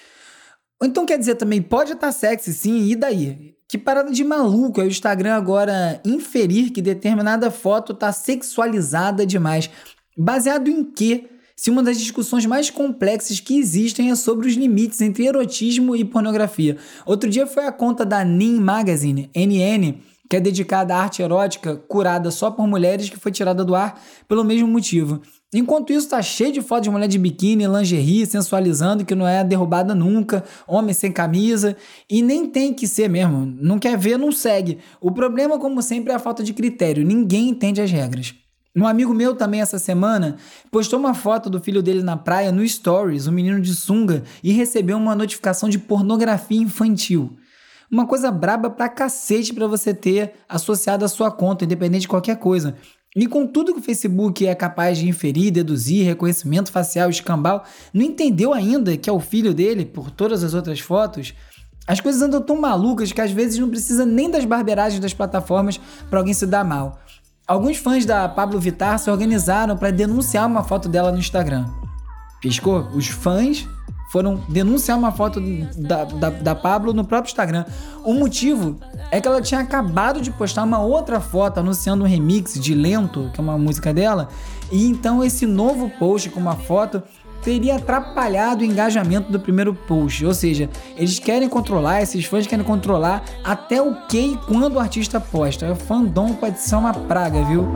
Então 0.83 1.05
quer 1.05 1.19
dizer 1.19 1.35
também, 1.35 1.61
pode 1.61 1.93
estar 1.93 2.07
tá 2.07 2.11
sexy 2.11 2.51
sim, 2.53 2.87
e 2.87 2.95
daí? 2.95 3.55
Que 3.67 3.77
parada 3.77 4.11
de 4.11 4.23
maluco 4.23 4.81
é 4.81 4.83
o 4.83 4.87
Instagram 4.87 5.35
agora 5.35 6.01
inferir 6.03 6.71
que 6.71 6.81
determinada 6.81 7.51
foto 7.51 7.93
tá 7.93 8.11
sexualizada 8.11 9.25
demais. 9.25 9.69
Baseado 10.17 10.69
em 10.69 10.83
quê? 10.83 11.29
Se 11.61 11.69
uma 11.69 11.83
das 11.83 11.99
discussões 11.99 12.43
mais 12.47 12.71
complexas 12.71 13.39
que 13.39 13.55
existem 13.55 14.09
é 14.09 14.15
sobre 14.15 14.47
os 14.47 14.55
limites 14.55 14.99
entre 14.99 15.27
erotismo 15.27 15.95
e 15.95 16.03
pornografia. 16.03 16.75
Outro 17.05 17.29
dia 17.29 17.45
foi 17.45 17.67
a 17.67 17.71
conta 17.71 18.03
da 18.03 18.25
NIN 18.25 18.59
Magazine, 18.59 19.29
NN, 19.35 19.99
que 20.27 20.37
é 20.37 20.39
dedicada 20.39 20.95
à 20.95 21.03
arte 21.03 21.21
erótica 21.21 21.75
curada 21.75 22.31
só 22.31 22.49
por 22.49 22.65
mulheres, 22.65 23.11
que 23.11 23.17
foi 23.19 23.31
tirada 23.31 23.63
do 23.63 23.75
ar 23.75 24.01
pelo 24.27 24.43
mesmo 24.43 24.67
motivo. 24.67 25.21
Enquanto 25.53 25.93
isso, 25.93 26.09
tá 26.09 26.19
cheio 26.19 26.51
de 26.51 26.63
fotos 26.63 26.85
de 26.85 26.89
mulher 26.89 27.07
de 27.07 27.19
biquíni, 27.19 27.67
lingerie, 27.67 28.25
sensualizando, 28.25 29.05
que 29.05 29.13
não 29.13 29.27
é 29.27 29.43
derrubada 29.43 29.93
nunca, 29.93 30.43
homem 30.67 30.95
sem 30.95 31.11
camisa, 31.11 31.77
e 32.09 32.23
nem 32.23 32.47
tem 32.47 32.73
que 32.73 32.87
ser 32.87 33.07
mesmo. 33.07 33.45
Não 33.45 33.77
quer 33.77 33.95
ver, 33.95 34.17
não 34.17 34.31
segue. 34.31 34.79
O 34.99 35.11
problema, 35.11 35.59
como 35.59 35.79
sempre, 35.83 36.11
é 36.11 36.15
a 36.15 36.19
falta 36.19 36.43
de 36.43 36.53
critério. 36.53 37.05
Ninguém 37.05 37.49
entende 37.49 37.79
as 37.79 37.91
regras. 37.91 38.33
Um 38.73 38.87
amigo 38.87 39.13
meu 39.13 39.35
também 39.35 39.59
essa 39.59 39.77
semana 39.77 40.37
postou 40.71 40.97
uma 40.97 41.13
foto 41.13 41.49
do 41.49 41.59
filho 41.59 41.83
dele 41.83 42.01
na 42.01 42.15
praia 42.15 42.53
no 42.53 42.65
Stories, 42.65 43.27
um 43.27 43.31
menino 43.31 43.59
de 43.59 43.75
sunga, 43.75 44.23
e 44.41 44.53
recebeu 44.53 44.95
uma 44.95 45.13
notificação 45.13 45.67
de 45.67 45.77
pornografia 45.77 46.61
infantil. 46.61 47.35
Uma 47.91 48.07
coisa 48.07 48.31
braba 48.31 48.69
pra 48.69 48.87
cacete 48.87 49.53
pra 49.53 49.67
você 49.67 49.93
ter 49.93 50.35
associado 50.47 51.03
à 51.03 51.09
sua 51.09 51.29
conta, 51.29 51.65
independente 51.65 52.03
de 52.03 52.07
qualquer 52.07 52.37
coisa. 52.37 52.77
E 53.13 53.27
com 53.27 53.45
tudo 53.45 53.73
que 53.73 53.81
o 53.81 53.83
Facebook 53.83 54.47
é 54.47 54.55
capaz 54.55 54.97
de 54.97 55.09
inferir, 55.09 55.51
deduzir, 55.51 56.05
reconhecimento 56.05 56.71
facial, 56.71 57.09
escambau, 57.09 57.65
não 57.93 58.03
entendeu 58.03 58.53
ainda 58.53 58.95
que 58.95 59.09
é 59.09 59.13
o 59.13 59.19
filho 59.19 59.53
dele 59.53 59.85
por 59.85 60.09
todas 60.09 60.45
as 60.45 60.53
outras 60.53 60.79
fotos? 60.79 61.33
As 61.85 61.99
coisas 61.99 62.21
andam 62.21 62.41
tão 62.41 62.55
malucas 62.55 63.11
que 63.11 63.19
às 63.19 63.31
vezes 63.31 63.59
não 63.59 63.69
precisa 63.69 64.05
nem 64.05 64.31
das 64.31 64.45
barberagens 64.45 65.01
das 65.01 65.13
plataformas 65.13 65.77
para 66.09 66.19
alguém 66.19 66.33
se 66.33 66.45
dar 66.45 66.63
mal. 66.63 67.01
Alguns 67.51 67.75
fãs 67.75 68.05
da 68.05 68.29
Pablo 68.29 68.57
Vittar 68.61 68.97
se 68.97 69.11
organizaram 69.11 69.75
para 69.75 69.91
denunciar 69.91 70.47
uma 70.47 70.63
foto 70.63 70.87
dela 70.87 71.11
no 71.11 71.19
Instagram. 71.19 71.65
Piscou? 72.39 72.87
Os 72.93 73.09
fãs 73.09 73.67
foram 74.09 74.41
denunciar 74.47 74.97
uma 74.97 75.11
foto 75.11 75.41
da, 75.75 76.05
da, 76.05 76.29
da, 76.29 76.55
Pablo 76.55 76.93
no 76.93 77.03
próprio 77.03 77.29
Instagram. 77.29 77.65
O 78.05 78.13
motivo 78.13 78.77
é 79.11 79.19
que 79.19 79.27
ela 79.27 79.41
tinha 79.41 79.59
acabado 79.59 80.21
de 80.21 80.31
postar 80.31 80.63
uma 80.63 80.79
outra 80.79 81.19
foto 81.19 81.59
anunciando 81.59 82.05
um 82.05 82.07
remix 82.07 82.53
de 82.53 82.73
Lento, 82.73 83.29
que 83.33 83.41
é 83.41 83.43
uma 83.43 83.57
música 83.57 83.93
dela, 83.93 84.29
e 84.71 84.87
então 84.87 85.21
esse 85.21 85.45
novo 85.45 85.89
post 85.99 86.29
com 86.29 86.39
uma 86.39 86.55
foto 86.55 87.03
teria 87.41 87.75
atrapalhado 87.75 88.61
o 88.61 88.65
engajamento 88.65 89.31
do 89.31 89.39
primeiro 89.39 89.73
post. 89.73 90.25
Ou 90.25 90.33
seja, 90.33 90.69
eles 90.95 91.19
querem 91.19 91.49
controlar, 91.49 92.01
esses 92.01 92.25
fãs 92.25 92.47
querem 92.47 92.65
controlar 92.65 93.23
até 93.43 93.81
o 93.81 93.95
que 94.07 94.19
e 94.19 94.37
quando 94.47 94.75
o 94.75 94.79
artista 94.79 95.19
posta. 95.19 95.71
O 95.71 95.75
fandom 95.75 96.33
pode 96.33 96.59
ser 96.59 96.75
uma 96.75 96.93
praga, 96.93 97.43
viu? 97.43 97.67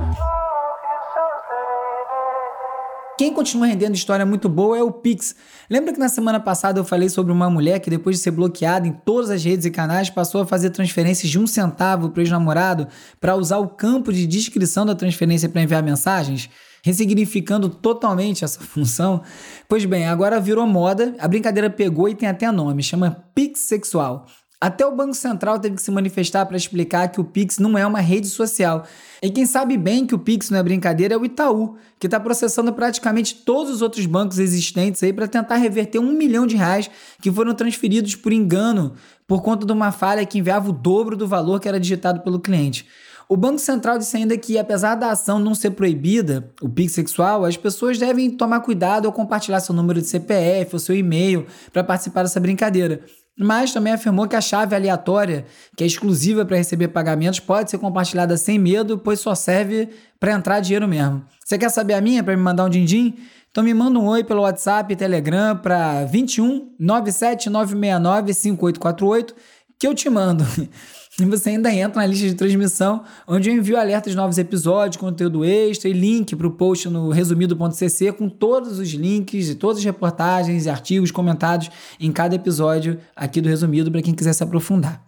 Quem 3.17 3.33
continua 3.33 3.65
rendendo 3.65 3.95
história 3.95 4.25
muito 4.25 4.49
boa 4.49 4.77
é 4.77 4.83
o 4.83 4.91
Pix. 4.91 5.35
Lembra 5.69 5.93
que 5.93 5.99
na 5.99 6.09
semana 6.09 6.37
passada 6.37 6.81
eu 6.81 6.83
falei 6.83 7.07
sobre 7.07 7.31
uma 7.31 7.49
mulher 7.49 7.79
que, 7.79 7.89
depois 7.89 8.17
de 8.17 8.21
ser 8.21 8.31
bloqueada 8.31 8.85
em 8.85 8.91
todas 8.91 9.29
as 9.29 9.41
redes 9.41 9.65
e 9.65 9.71
canais, 9.71 10.09
passou 10.09 10.41
a 10.41 10.45
fazer 10.45 10.71
transferências 10.71 11.31
de 11.31 11.39
um 11.39 11.47
centavo 11.47 12.09
para 12.09 12.19
o 12.19 12.21
ex-namorado 12.21 12.89
para 13.21 13.33
usar 13.37 13.59
o 13.59 13.69
campo 13.69 14.11
de 14.11 14.27
descrição 14.27 14.85
da 14.85 14.93
transferência 14.93 15.47
para 15.47 15.61
enviar 15.61 15.81
mensagens? 15.81 16.49
Ressignificando 16.85 17.67
totalmente 17.67 18.45
essa 18.45 18.59
função. 18.63 19.23
Pois 19.67 19.83
bem, 19.85 20.05
agora 20.05 20.39
virou 20.39 20.67
moda, 20.67 21.15
a 21.17 21.27
brincadeira 21.27 21.67
pegou 21.67 22.07
e 22.07 22.13
tem 22.13 22.29
até 22.29 22.49
nome, 22.51 22.83
chama 22.83 23.25
Pix 23.33 23.61
Sexual. 23.61 24.27
Até 24.61 24.85
o 24.85 24.95
Banco 24.95 25.13
Central 25.13 25.59
teve 25.59 25.75
que 25.75 25.81
se 25.81 25.91
manifestar 25.91 26.45
para 26.45 26.55
explicar 26.55 27.09
que 27.09 27.19
o 27.19 27.23
Pix 27.23 27.57
não 27.57 27.77
é 27.77 27.85
uma 27.85 27.99
rede 27.99 28.27
social. 28.27 28.85
E 29.21 29.29
quem 29.29 29.45
sabe 29.45 29.77
bem 29.77 30.05
que 30.05 30.15
o 30.15 30.19
Pix 30.19 30.49
não 30.49 30.57
é 30.57 30.63
brincadeira 30.63 31.15
é 31.15 31.17
o 31.17 31.25
Itaú, 31.25 31.75
que 31.99 32.07
está 32.07 32.19
processando 32.19 32.71
praticamente 32.71 33.35
todos 33.35 33.73
os 33.73 33.81
outros 33.81 34.05
bancos 34.05 34.39
existentes 34.39 35.03
aí 35.03 35.11
para 35.11 35.27
tentar 35.27 35.57
reverter 35.57 35.99
um 35.99 36.13
milhão 36.13 36.47
de 36.47 36.55
reais 36.55 36.89
que 37.21 37.31
foram 37.31 37.53
transferidos 37.53 38.15
por 38.15 38.31
engano 38.31 38.93
por 39.27 39.41
conta 39.41 39.65
de 39.65 39.73
uma 39.73 39.91
falha 39.91 40.25
que 40.25 40.39
enviava 40.39 40.69
o 40.69 40.73
dobro 40.73 41.17
do 41.17 41.27
valor 41.27 41.59
que 41.59 41.67
era 41.67 41.79
digitado 41.79 42.21
pelo 42.21 42.39
cliente. 42.39 42.87
O 43.27 43.35
Banco 43.35 43.57
Central 43.57 43.97
disse 43.97 44.15
ainda 44.17 44.37
que, 44.37 44.57
apesar 44.57 44.95
da 44.95 45.11
ação 45.11 45.39
não 45.39 45.55
ser 45.55 45.71
proibida, 45.71 46.51
o 46.61 46.69
Pix 46.69 46.93
sexual, 46.93 47.43
as 47.43 47.57
pessoas 47.57 47.97
devem 47.97 48.29
tomar 48.29 48.59
cuidado 48.59 49.07
ao 49.07 49.13
compartilhar 49.13 49.59
seu 49.59 49.73
número 49.73 49.99
de 49.99 50.07
CPF 50.07 50.75
ou 50.75 50.79
seu 50.79 50.95
e-mail 50.95 51.47
para 51.73 51.83
participar 51.83 52.21
dessa 52.21 52.39
brincadeira. 52.39 53.01
Mas 53.37 53.73
também 53.73 53.91
afirmou 53.91 54.27
que 54.27 54.35
a 54.35 54.41
chave 54.41 54.75
aleatória, 54.75 55.45
que 55.75 55.83
é 55.83 55.87
exclusiva 55.87 56.45
para 56.45 56.55
receber 56.55 56.87
pagamentos, 56.89 57.39
pode 57.39 57.69
ser 57.69 57.79
compartilhada 57.79 58.37
sem 58.37 58.57
medo, 58.57 58.97
pois 58.97 59.19
só 59.19 59.35
serve 59.35 59.89
para 60.19 60.33
entrar 60.33 60.59
dinheiro 60.59 60.87
mesmo. 60.87 61.25
Você 61.43 61.57
quer 61.57 61.69
saber 61.69 61.95
a 61.95 62.01
minha 62.01 62.23
para 62.23 62.37
me 62.37 62.41
mandar 62.41 62.65
um 62.65 62.69
din-din? 62.69 63.15
Então 63.51 63.63
me 63.63 63.73
manda 63.73 63.97
um 63.99 64.05
oi 64.05 64.23
pelo 64.23 64.41
WhatsApp 64.41 64.93
e 64.93 64.95
Telegram 64.95 65.57
para 65.57 66.05
21 66.05 66.75
97 66.79 67.49
969 67.49 68.33
5848 68.33 69.35
que 69.79 69.87
eu 69.87 69.93
te 69.93 70.09
mando. 70.09 70.45
Você 71.17 71.51
ainda 71.51 71.73
entra 71.73 72.01
na 72.01 72.05
lista 72.05 72.27
de 72.27 72.35
transmissão, 72.35 73.03
onde 73.25 73.49
eu 73.49 73.55
envio 73.55 73.77
alertas 73.77 74.11
de 74.11 74.17
novos 74.17 74.37
episódios, 74.37 74.97
conteúdo 74.97 75.45
extra 75.45 75.89
e 75.89 75.93
link 75.93 76.35
para 76.35 76.45
o 76.45 76.51
post 76.51 76.89
no 76.89 77.09
resumido.cc 77.09 78.11
com 78.11 78.27
todos 78.27 78.79
os 78.79 78.89
links 78.89 79.47
e 79.47 79.55
todas 79.55 79.77
as 79.77 79.85
reportagens 79.85 80.65
e 80.65 80.69
artigos 80.69 81.11
comentados 81.11 81.69
em 82.01 82.11
cada 82.11 82.35
episódio 82.35 82.99
aqui 83.15 83.39
do 83.39 83.47
Resumido 83.47 83.89
para 83.89 84.01
quem 84.01 84.13
quiser 84.13 84.33
se 84.33 84.43
aprofundar. 84.43 85.05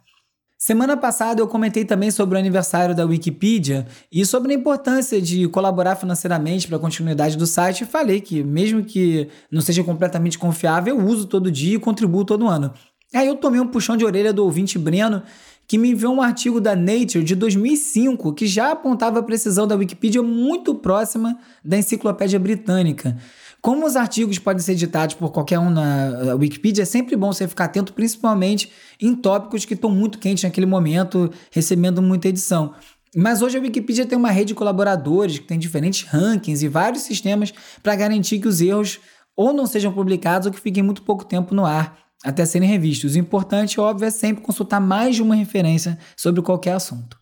Semana 0.58 0.96
passada 0.96 1.42
eu 1.42 1.48
comentei 1.48 1.84
também 1.84 2.10
sobre 2.10 2.38
o 2.38 2.40
aniversário 2.40 2.96
da 2.96 3.06
Wikipedia 3.06 3.86
e 4.10 4.26
sobre 4.26 4.54
a 4.54 4.56
importância 4.56 5.22
de 5.22 5.46
colaborar 5.50 5.98
financeiramente 5.98 6.70
para 6.70 6.78
a 6.78 6.80
continuidade 6.80 7.36
do 7.36 7.46
site 7.46 7.84
falei 7.84 8.22
que, 8.22 8.44
mesmo 8.44 8.82
que 8.82 9.28
não 9.52 9.60
seja 9.60 9.84
completamente 9.84 10.40
confiável, 10.40 10.98
eu 10.98 11.06
uso 11.06 11.28
todo 11.28 11.52
dia 11.52 11.76
e 11.76 11.80
contribuo 11.80 12.24
todo 12.24 12.48
ano. 12.48 12.74
Aí 13.14 13.28
eu 13.28 13.36
tomei 13.36 13.60
um 13.60 13.68
puxão 13.68 13.96
de 13.96 14.04
orelha 14.04 14.34
do 14.34 14.44
ouvinte 14.44 14.78
Breno 14.78 15.22
que 15.68 15.78
me 15.78 15.92
enviou 15.92 16.14
um 16.14 16.22
artigo 16.22 16.62
da 16.62 16.76
Nature 16.76 17.24
de 17.24 17.36
2005 17.36 18.34
que 18.34 18.48
já 18.48 18.72
apontava 18.72 19.20
a 19.20 19.24
precisão 19.24 19.68
da 19.68 19.76
Wikipedia 19.76 20.24
muito 20.24 20.74
próxima 20.74 21.38
da 21.64 21.78
Enciclopédia 21.78 22.40
Britânica. 22.40 23.18
Como 23.62 23.86
os 23.86 23.98
artigos 23.98 24.40
podem 24.40 24.64
ser 24.64 24.74
editados 24.74 25.16
por 25.16 25.30
qualquer 25.32 25.60
um 25.60 25.70
na 25.70 26.36
Wikipedia, 26.36 26.84
é 26.84 26.86
sempre 26.86 27.18
bom 27.18 27.34
você 27.34 27.48
ficar 27.48 27.66
atento, 27.66 27.92
principalmente 27.92 28.72
em 29.02 29.14
tópicos 29.14 29.66
que 29.66 29.74
estão 29.74 29.90
muito 29.90 30.20
quentes 30.20 30.46
naquele 30.46 30.66
momento, 30.66 31.30
recebendo 31.52 32.02
muita 32.02 32.30
edição. 32.30 32.74
Mas 33.14 33.42
hoje 33.42 33.58
a 33.58 33.62
Wikipedia 33.62 34.06
tem 34.06 34.18
uma 34.18 34.32
rede 34.32 34.50
de 34.50 34.56
colaboradores 34.56 35.40
que 35.40 35.48
tem 35.48 35.60
diferentes 35.60 36.08
rankings 36.08 36.64
e 36.64 36.70
vários 36.70 37.04
sistemas 37.04 37.54
para 37.84 37.96
garantir 37.96 38.40
que 38.40 38.48
os 38.48 38.62
erros 38.62 39.00
ou 39.36 39.52
não 39.52 39.66
sejam 39.66 39.92
publicados 39.92 40.46
ou 40.46 40.54
que 40.54 40.60
fiquem 40.60 40.84
muito 40.84 41.02
pouco 41.02 41.26
tempo 41.26 41.54
no 41.54 41.66
ar 41.66 42.07
até 42.24 42.46
serem 42.46 42.68
revistos. 42.68 43.16
O 43.16 43.20
importante, 43.20 43.80
óbvio, 43.80 44.08
é 44.08 44.12
sempre 44.12 44.44
consultar 44.44 44.80
mais 44.80 45.16
de 45.16 45.22
uma 45.22 45.36
referência 45.36 45.98
sobre 46.16 46.42
qualquer 46.42 46.74
assunto. 46.74 47.18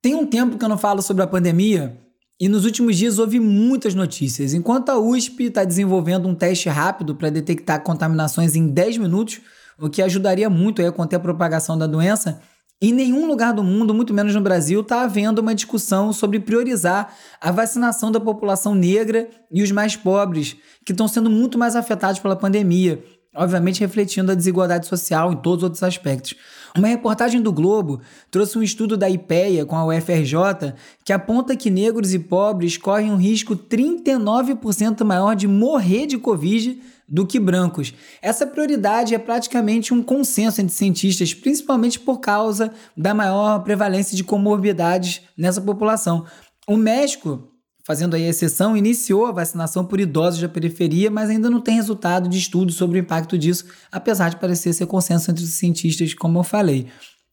Tem 0.00 0.14
um 0.14 0.26
tempo 0.26 0.58
que 0.58 0.64
eu 0.64 0.68
não 0.68 0.78
falo 0.78 1.02
sobre 1.02 1.22
a 1.22 1.26
pandemia 1.26 1.98
e 2.40 2.48
nos 2.48 2.64
últimos 2.64 2.96
dias 2.96 3.18
houve 3.18 3.38
muitas 3.38 3.94
notícias. 3.94 4.52
Enquanto 4.52 4.90
a 4.90 4.98
USP 4.98 5.44
está 5.44 5.64
desenvolvendo 5.64 6.26
um 6.26 6.34
teste 6.34 6.68
rápido 6.68 7.14
para 7.14 7.30
detectar 7.30 7.82
contaminações 7.82 8.56
em 8.56 8.66
10 8.66 8.98
minutos, 8.98 9.40
o 9.78 9.88
que 9.88 10.02
ajudaria 10.02 10.50
muito 10.50 10.84
a 10.84 10.90
conter 10.90 11.16
a 11.16 11.20
propagação 11.20 11.78
da 11.78 11.86
doença, 11.86 12.40
em 12.80 12.92
nenhum 12.92 13.28
lugar 13.28 13.52
do 13.52 13.62
mundo, 13.62 13.94
muito 13.94 14.12
menos 14.12 14.34
no 14.34 14.40
Brasil, 14.40 14.80
está 14.80 15.02
havendo 15.02 15.40
uma 15.40 15.54
discussão 15.54 16.12
sobre 16.12 16.40
priorizar 16.40 17.14
a 17.40 17.52
vacinação 17.52 18.10
da 18.10 18.18
população 18.18 18.74
negra 18.74 19.30
e 19.52 19.62
os 19.62 19.70
mais 19.70 19.94
pobres, 19.94 20.56
que 20.84 20.90
estão 20.90 21.06
sendo 21.06 21.30
muito 21.30 21.56
mais 21.56 21.76
afetados 21.76 22.18
pela 22.18 22.34
pandemia. 22.34 23.00
Obviamente 23.34 23.80
refletindo 23.80 24.30
a 24.30 24.34
desigualdade 24.34 24.86
social 24.86 25.32
em 25.32 25.36
todos 25.36 25.58
os 25.58 25.64
outros 25.64 25.82
aspectos. 25.82 26.34
Uma 26.76 26.88
reportagem 26.88 27.40
do 27.40 27.52
Globo 27.52 28.00
trouxe 28.30 28.58
um 28.58 28.62
estudo 28.62 28.96
da 28.96 29.08
IPEA 29.08 29.66
com 29.66 29.76
a 29.76 29.84
UFRJ 29.84 30.74
que 31.04 31.12
aponta 31.12 31.56
que 31.56 31.70
negros 31.70 32.14
e 32.14 32.18
pobres 32.18 32.76
correm 32.76 33.10
um 33.10 33.16
risco 33.16 33.56
39% 33.56 35.04
maior 35.04 35.34
de 35.34 35.46
morrer 35.46 36.06
de 36.06 36.18
Covid 36.18 36.80
do 37.08 37.26
que 37.26 37.38
brancos. 37.38 37.92
Essa 38.22 38.46
prioridade 38.46 39.14
é 39.14 39.18
praticamente 39.18 39.92
um 39.92 40.02
consenso 40.02 40.62
entre 40.62 40.74
cientistas, 40.74 41.34
principalmente 41.34 42.00
por 42.00 42.20
causa 42.20 42.72
da 42.96 43.12
maior 43.12 43.58
prevalência 43.60 44.16
de 44.16 44.24
comorbidades 44.24 45.20
nessa 45.36 45.60
população. 45.60 46.24
O 46.66 46.76
México 46.76 47.51
fazendo 47.84 48.14
aí 48.14 48.24
exceção, 48.24 48.76
iniciou 48.76 49.26
a 49.26 49.32
vacinação 49.32 49.84
por 49.84 50.00
idosos 50.00 50.40
da 50.40 50.48
periferia, 50.48 51.10
mas 51.10 51.30
ainda 51.30 51.50
não 51.50 51.60
tem 51.60 51.74
resultado 51.74 52.28
de 52.28 52.38
estudo 52.38 52.72
sobre 52.72 52.98
o 52.98 53.00
impacto 53.00 53.36
disso, 53.36 53.66
apesar 53.90 54.28
de 54.28 54.36
parecer 54.36 54.72
ser 54.72 54.86
consenso 54.86 55.30
entre 55.30 55.42
os 55.44 55.50
cientistas, 55.50 56.14
como 56.14 56.38
eu 56.38 56.44
falei. 56.44 56.86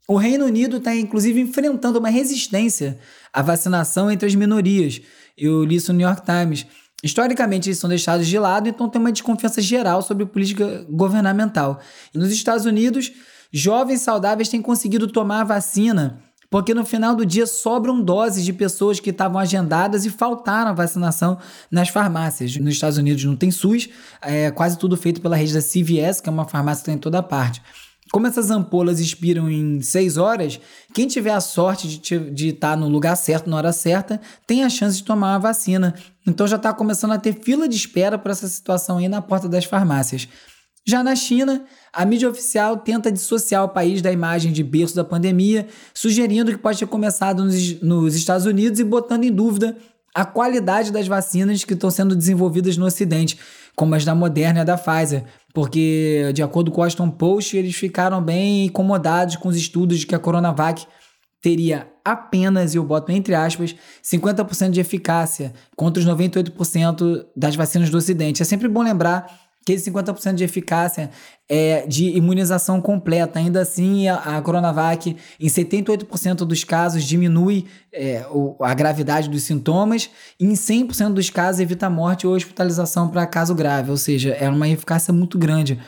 O 0.08 0.18
Reino 0.18 0.46
Unido 0.46 0.78
está, 0.78 0.96
inclusive, 0.96 1.40
enfrentando 1.40 2.00
uma 2.00 2.10
resistência 2.10 2.98
à 3.32 3.44
vacinação 3.44 4.10
entre 4.10 4.28
as 4.28 4.34
minorias. 4.34 5.02
Eu 5.38 5.64
li 5.64 5.76
isso 5.76 5.94
no 5.94 6.00
New 6.00 6.08
York 6.08 6.24
Times. 6.26 6.66
Historicamente, 7.04 7.70
eles 7.70 7.78
são 7.78 7.88
deixados 7.88 8.28
de 8.28 8.40
lado, 8.40 8.68
então 8.68 8.90
tem 8.90 9.00
uma 9.00 9.12
desconfiança 9.12 9.62
geral 9.62 10.02
sobre 10.02 10.26
política 10.26 10.84
governamental. 10.90 11.80
E 12.14 12.18
nos 12.18 12.32
Estados 12.32 12.66
Unidos, 12.66 13.12
jovens 13.54 14.02
saudáveis 14.02 14.50
têm 14.50 14.62
conseguido 14.62 15.08
tomar 15.08 15.42
a 15.42 15.44
vacina 15.46 16.24
porque 16.50 16.74
no 16.74 16.86
final 16.86 17.16
do 17.16 17.26
dia 17.26 17.46
sobram 17.46 18.02
doses 18.02 18.44
de 18.44 18.52
pessoas 18.52 19.00
que 19.00 19.12
estavam 19.12 19.40
agendadas 19.40 20.06
e 20.06 20.10
faltaram 20.10 20.72
a 20.72 20.74
vacinação 20.74 21.38
nas 21.70 21.90
farmácias. 21.90 22.56
Nos 22.58 22.74
Estados 22.74 22.98
Unidos 22.98 23.24
não 23.24 23.36
tem 23.36 23.52
SUS, 23.52 23.90
é 24.22 24.50
quase 24.50 24.78
tudo 24.78 24.98
feito 24.98 25.22
pela 25.22 25.36
rede 25.36 25.54
da 25.54 25.62
CVS, 25.62 26.22
que 26.22 26.30
é 26.30 26.32
uma 26.32 26.46
farmácia 26.46 26.82
que 26.82 26.86
tem 26.86 26.96
em 26.96 27.00
toda 27.00 27.22
parte. 27.22 27.62
Como 28.12 28.26
essas 28.26 28.50
ampolas 28.50 29.00
expiram 29.00 29.50
em 29.52 29.82
6 29.82 30.18
horas, 30.18 30.60
quem 30.96 31.08
tiver 31.08 31.32
a 31.32 31.40
sorte 31.40 32.00
de 32.32 32.48
estar 32.48 32.72
tá 32.72 32.76
no 32.76 32.90
lugar 32.90 33.16
certo 33.16 33.48
na 33.48 33.58
hora 33.58 33.72
certa 33.72 34.20
tem 34.48 34.64
a 34.64 34.70
chance 34.70 34.98
de 34.98 35.04
tomar 35.04 35.36
a 35.36 35.38
vacina. 35.38 35.94
Então 36.26 36.48
já 36.48 36.56
está 36.56 36.74
começando 36.74 37.12
a 37.12 37.20
ter 37.20 37.34
fila 37.34 37.70
de 37.70 37.76
espera 37.76 38.18
por 38.18 38.32
essa 38.32 38.48
situação 38.48 38.98
aí 38.98 39.08
na 39.08 39.22
porta 39.22 39.48
das 39.48 39.66
farmácias. 39.66 40.28
Já 40.88 41.04
na 41.04 41.16
China, 41.16 41.64
a 41.94 42.06
mídia 42.06 42.30
oficial 42.30 42.78
tenta 42.78 43.12
dissociar 43.12 43.64
o 43.64 43.70
país 43.70 44.02
da 44.02 44.12
imagem 44.12 44.52
de 44.52 44.64
berço 44.64 44.96
da 44.96 45.04
pandemia, 45.04 45.68
sugerindo 45.94 46.52
que 46.52 46.58
pode 46.58 46.80
ter 46.80 46.88
começado 46.88 47.44
nos, 47.44 47.82
nos 47.82 48.16
Estados 48.16 48.46
Unidos 48.46 48.80
e 48.80 48.84
botando 48.84 49.24
em 49.24 49.32
dúvida 49.32 49.78
a 50.14 50.26
qualidade 50.26 50.92
das 50.92 51.08
vacinas 51.08 51.64
que 51.64 51.74
estão 51.74 51.92
sendo 51.92 52.16
desenvolvidas 52.16 52.78
no 52.78 52.86
Ocidente, 52.86 53.38
como 53.76 53.96
as 53.96 54.04
da 54.04 54.16
Moderna 54.16 54.62
e 54.62 54.66
da 54.66 54.78
Pfizer, 54.78 55.24
porque, 55.54 56.32
de 56.34 56.42
acordo 56.42 56.72
com 56.72 56.82
o 56.82 56.84
Washington 56.84 57.10
Post, 57.10 57.56
eles 57.56 57.76
ficaram 57.76 58.22
bem 58.22 58.66
incomodados 58.66 59.36
com 59.36 59.48
os 59.48 59.56
estudos 59.56 60.00
de 60.00 60.08
que 60.08 60.16
a 60.16 60.20
Coronavac 60.20 60.86
teria 61.42 61.88
apenas, 62.04 62.74
e 62.74 62.78
eu 62.78 62.84
boto 62.84 63.12
entre 63.12 63.34
aspas, 63.34 63.76
50% 64.04 64.72
de 64.72 64.82
eficácia 64.82 65.54
contra 65.76 66.02
os 66.02 66.08
98% 66.08 67.26
das 67.36 67.56
vacinas 67.56 67.90
do 67.90 67.98
Ocidente. 67.98 68.42
É 68.42 68.46
sempre 68.46 68.68
bom 68.68 68.82
lembrar 68.82 69.49
que 69.66 69.74
esse 69.74 69.92
50% 69.92 70.36
de 70.36 70.44
eficácia 70.44 71.10
é 71.48 71.86
de 71.86 72.06
imunização 72.10 72.82
completa. 72.82 73.40
Ainda 73.40 73.62
assim, 73.62 74.08
a, 74.08 74.38
a 74.38 74.42
Coronavac, 74.42 75.16
em 75.40 75.48
78% 75.48 76.38
dos 76.38 76.64
casos, 76.64 77.04
diminui 77.04 77.68
é, 77.94 78.26
o, 78.32 78.56
a 78.64 78.74
gravidade 78.74 79.30
dos 79.30 79.44
sintomas 79.44 80.10
e 80.40 80.46
em 80.46 80.54
100% 80.54 81.14
dos 81.14 81.30
casos 81.30 81.62
evita 81.62 81.90
morte 81.90 82.26
ou 82.26 82.34
hospitalização 82.34 83.10
para 83.10 83.26
caso 83.26 83.54
grave, 83.54 83.92
ou 83.92 83.98
seja, 83.98 84.32
é 84.32 84.50
uma 84.50 84.68
eficácia 84.68 85.14
muito 85.14 85.38
grande. 85.38 85.80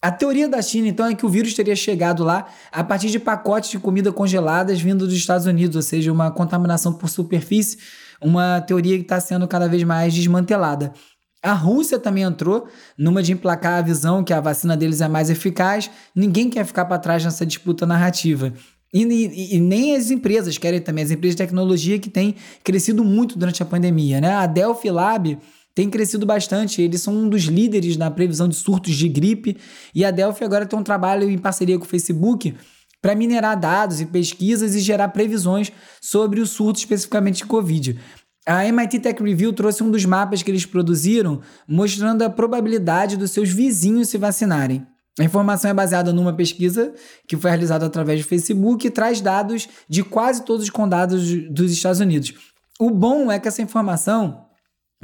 A 0.00 0.10
teoria 0.10 0.48
da 0.48 0.60
China, 0.60 0.88
então, 0.88 1.06
é 1.06 1.14
que 1.14 1.24
o 1.24 1.28
vírus 1.28 1.54
teria 1.54 1.76
chegado 1.76 2.24
lá 2.24 2.46
a 2.72 2.82
partir 2.82 3.08
de 3.08 3.20
pacotes 3.20 3.70
de 3.70 3.78
comida 3.78 4.10
congeladas 4.10 4.80
vindo 4.80 5.06
dos 5.06 5.14
Estados 5.14 5.46
Unidos, 5.46 5.76
ou 5.76 5.82
seja, 5.82 6.12
uma 6.12 6.28
contaminação 6.28 6.92
por 6.92 7.08
superfície, 7.08 7.78
uma 8.20 8.60
teoria 8.60 8.96
que 8.96 9.02
está 9.02 9.20
sendo 9.20 9.46
cada 9.46 9.68
vez 9.68 9.84
mais 9.84 10.12
desmantelada. 10.12 10.92
A 11.42 11.52
Rússia 11.52 11.98
também 11.98 12.22
entrou 12.22 12.68
numa 12.96 13.22
de 13.22 13.32
emplacar 13.32 13.78
a 13.78 13.82
visão 13.82 14.22
que 14.22 14.32
a 14.32 14.40
vacina 14.40 14.76
deles 14.76 15.00
é 15.00 15.08
mais 15.08 15.28
eficaz. 15.28 15.90
Ninguém 16.14 16.48
quer 16.48 16.64
ficar 16.64 16.84
para 16.84 16.98
trás 16.98 17.24
nessa 17.24 17.44
disputa 17.44 17.84
narrativa. 17.84 18.52
E, 18.94 19.02
e, 19.02 19.56
e, 19.56 19.60
nem 19.60 19.96
as 19.96 20.10
empresas 20.10 20.58
querem 20.58 20.80
também, 20.80 21.02
as 21.02 21.10
empresas 21.10 21.34
de 21.34 21.42
tecnologia 21.42 21.98
que 21.98 22.10
têm 22.10 22.36
crescido 22.62 23.02
muito 23.02 23.38
durante 23.38 23.62
a 23.62 23.66
pandemia. 23.66 24.20
Né? 24.20 24.32
A 24.34 24.46
Delphi 24.46 24.90
Lab 24.90 25.38
tem 25.74 25.88
crescido 25.88 26.26
bastante, 26.26 26.82
eles 26.82 27.00
são 27.00 27.14
um 27.14 27.28
dos 27.28 27.44
líderes 27.44 27.96
na 27.96 28.10
previsão 28.10 28.46
de 28.46 28.54
surtos 28.54 28.94
de 28.94 29.08
gripe. 29.08 29.56
E 29.94 30.04
a 30.04 30.10
Delphi 30.10 30.44
agora 30.44 30.66
tem 30.66 30.78
um 30.78 30.82
trabalho 30.82 31.28
em 31.28 31.38
parceria 31.38 31.78
com 31.78 31.86
o 31.86 31.88
Facebook 31.88 32.54
para 33.00 33.16
minerar 33.16 33.58
dados 33.58 34.00
e 34.00 34.06
pesquisas 34.06 34.76
e 34.76 34.80
gerar 34.80 35.08
previsões 35.08 35.72
sobre 36.00 36.40
o 36.40 36.46
surto 36.46 36.78
especificamente 36.78 37.38
de 37.38 37.46
Covid. 37.46 37.98
A 38.46 38.66
MIT 38.66 38.98
Tech 38.98 39.22
Review 39.22 39.52
trouxe 39.52 39.84
um 39.84 39.90
dos 39.90 40.04
mapas 40.04 40.42
que 40.42 40.50
eles 40.50 40.66
produziram, 40.66 41.40
mostrando 41.66 42.22
a 42.22 42.30
probabilidade 42.30 43.16
dos 43.16 43.30
seus 43.30 43.50
vizinhos 43.50 44.08
se 44.08 44.18
vacinarem. 44.18 44.84
A 45.20 45.24
informação 45.24 45.70
é 45.70 45.74
baseada 45.74 46.12
numa 46.12 46.32
pesquisa 46.32 46.92
que 47.28 47.36
foi 47.36 47.50
realizada 47.50 47.86
através 47.86 48.20
do 48.20 48.26
Facebook 48.26 48.86
e 48.86 48.90
traz 48.90 49.20
dados 49.20 49.68
de 49.88 50.02
quase 50.02 50.44
todos 50.44 50.64
os 50.64 50.70
condados 50.70 51.22
dos 51.50 51.70
Estados 51.70 52.00
Unidos. 52.00 52.34
O 52.80 52.90
bom 52.90 53.30
é 53.30 53.38
que 53.38 53.46
essa 53.46 53.62
informação, 53.62 54.46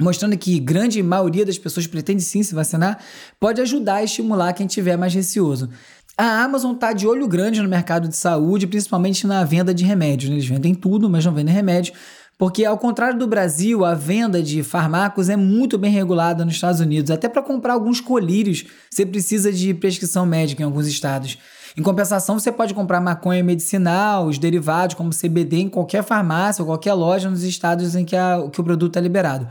mostrando 0.01 0.37
que 0.37 0.59
grande 0.59 1.01
maioria 1.01 1.45
das 1.45 1.57
pessoas 1.57 1.87
pretende 1.87 2.23
sim 2.23 2.43
se 2.43 2.53
vacinar, 2.53 2.99
pode 3.39 3.61
ajudar 3.61 3.95
a 3.95 4.03
estimular 4.03 4.51
quem 4.51 4.67
tiver 4.67 4.97
mais 4.97 5.13
receoso. 5.13 5.69
A 6.17 6.43
Amazon 6.43 6.73
está 6.73 6.91
de 6.91 7.07
olho 7.07 7.25
grande 7.27 7.61
no 7.61 7.69
mercado 7.69 8.09
de 8.09 8.15
saúde, 8.17 8.67
principalmente 8.67 9.25
na 9.25 9.45
venda 9.45 9.73
de 9.73 9.85
remédios. 9.85 10.29
Né? 10.29 10.35
Eles 10.35 10.47
vendem 10.47 10.75
tudo, 10.75 11.09
mas 11.09 11.23
não 11.23 11.33
vendem 11.33 11.53
remédio. 11.53 11.93
Porque, 12.39 12.63
ao 12.63 12.77
contrário 12.77 13.19
do 13.19 13.27
Brasil, 13.27 13.83
a 13.83 13.93
venda 13.93 14.41
de 14.41 14.63
fármacos 14.63 15.27
é 15.27 15.35
muito 15.35 15.77
bem 15.77 15.91
regulada 15.91 16.45
nos 16.45 16.53
Estados 16.53 16.79
Unidos. 16.79 17.11
Até 17.11 17.27
para 17.27 17.43
comprar 17.43 17.73
alguns 17.73 17.99
colírios, 17.99 18.63
você 18.89 19.05
precisa 19.05 19.51
de 19.51 19.73
prescrição 19.73 20.25
médica 20.25 20.61
em 20.61 20.65
alguns 20.65 20.87
estados. 20.87 21.37
Em 21.77 21.83
compensação, 21.83 22.39
você 22.39 22.49
pode 22.49 22.73
comprar 22.73 23.01
maconha 23.01 23.43
medicinal, 23.43 24.25
os 24.25 24.37
derivados, 24.37 24.95
como 24.95 25.09
CBD, 25.09 25.57
em 25.57 25.69
qualquer 25.69 26.01
farmácia 26.01 26.61
ou 26.61 26.67
qualquer 26.67 26.93
loja 26.93 27.29
nos 27.29 27.43
estados 27.43 27.93
em 27.93 28.05
que, 28.05 28.15
a, 28.15 28.47
que 28.49 28.61
o 28.61 28.63
produto 28.63 28.97
é 28.97 29.01
liberado. 29.01 29.45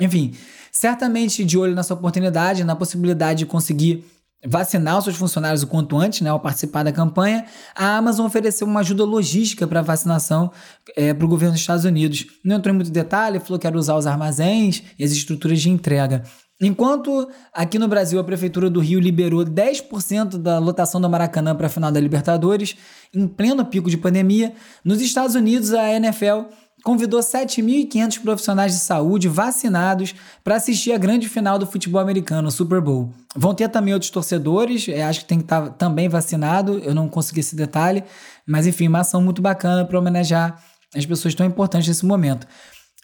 Enfim, 0.00 0.32
certamente 0.72 1.44
de 1.44 1.58
olho 1.58 1.74
nessa 1.74 1.92
oportunidade, 1.92 2.64
na 2.64 2.74
possibilidade 2.74 3.40
de 3.40 3.46
conseguir 3.46 4.02
vacinar 4.46 4.98
os 4.98 5.04
seus 5.04 5.16
funcionários 5.16 5.62
o 5.62 5.66
quanto 5.66 5.96
antes, 5.98 6.20
né, 6.22 6.30
ao 6.30 6.40
participar 6.40 6.82
da 6.82 6.92
campanha, 6.92 7.44
a 7.74 7.96
Amazon 7.96 8.26
ofereceu 8.26 8.66
uma 8.66 8.80
ajuda 8.80 9.04
logística 9.04 9.66
para 9.66 9.80
a 9.80 9.82
vacinação 9.82 10.50
é, 10.96 11.12
para 11.12 11.24
o 11.24 11.28
governo 11.28 11.52
dos 11.52 11.60
Estados 11.60 11.84
Unidos. 11.84 12.26
Não 12.44 12.56
entrou 12.56 12.72
em 12.72 12.76
muito 12.76 12.90
detalhe, 12.90 13.38
falou 13.40 13.58
que 13.58 13.66
era 13.66 13.76
usar 13.76 13.96
os 13.96 14.06
armazéns 14.06 14.82
e 14.98 15.04
as 15.04 15.12
estruturas 15.12 15.60
de 15.60 15.68
entrega. 15.68 16.22
Enquanto 16.62 17.28
aqui 17.54 17.78
no 17.78 17.88
Brasil 17.88 18.20
a 18.20 18.24
Prefeitura 18.24 18.68
do 18.68 18.80
Rio 18.80 19.00
liberou 19.00 19.42
10% 19.42 20.36
da 20.36 20.58
lotação 20.58 21.00
do 21.00 21.08
Maracanã 21.08 21.54
para 21.54 21.66
a 21.66 21.70
final 21.70 21.90
da 21.90 21.98
Libertadores, 21.98 22.76
em 23.14 23.26
pleno 23.26 23.64
pico 23.64 23.88
de 23.88 23.96
pandemia, 23.96 24.52
nos 24.84 25.00
Estados 25.00 25.34
Unidos 25.34 25.72
a 25.72 25.90
NFL 25.90 26.50
convidou 26.82 27.20
7.500 27.20 28.20
profissionais 28.20 28.72
de 28.72 28.78
saúde 28.78 29.28
vacinados 29.28 30.14
para 30.42 30.56
assistir 30.56 30.92
a 30.92 30.98
grande 30.98 31.28
final 31.28 31.58
do 31.58 31.66
futebol 31.66 32.00
americano, 32.00 32.48
o 32.48 32.50
Super 32.50 32.80
Bowl. 32.80 33.12
Vão 33.34 33.54
ter 33.54 33.68
também 33.68 33.92
outros 33.94 34.10
torcedores, 34.10 34.88
é, 34.88 35.02
acho 35.02 35.20
que 35.20 35.26
tem 35.26 35.38
que 35.38 35.44
estar 35.44 35.62
tá 35.62 35.70
também 35.70 36.08
vacinado, 36.08 36.78
eu 36.78 36.94
não 36.94 37.08
consegui 37.08 37.40
esse 37.40 37.54
detalhe, 37.54 38.02
mas 38.46 38.66
enfim, 38.66 38.88
uma 38.88 39.00
ação 39.00 39.22
muito 39.22 39.42
bacana 39.42 39.84
para 39.84 39.98
homenagear 39.98 40.62
as 40.94 41.06
pessoas 41.06 41.34
tão 41.34 41.46
importantes 41.46 41.88
nesse 41.88 42.04
momento. 42.04 42.46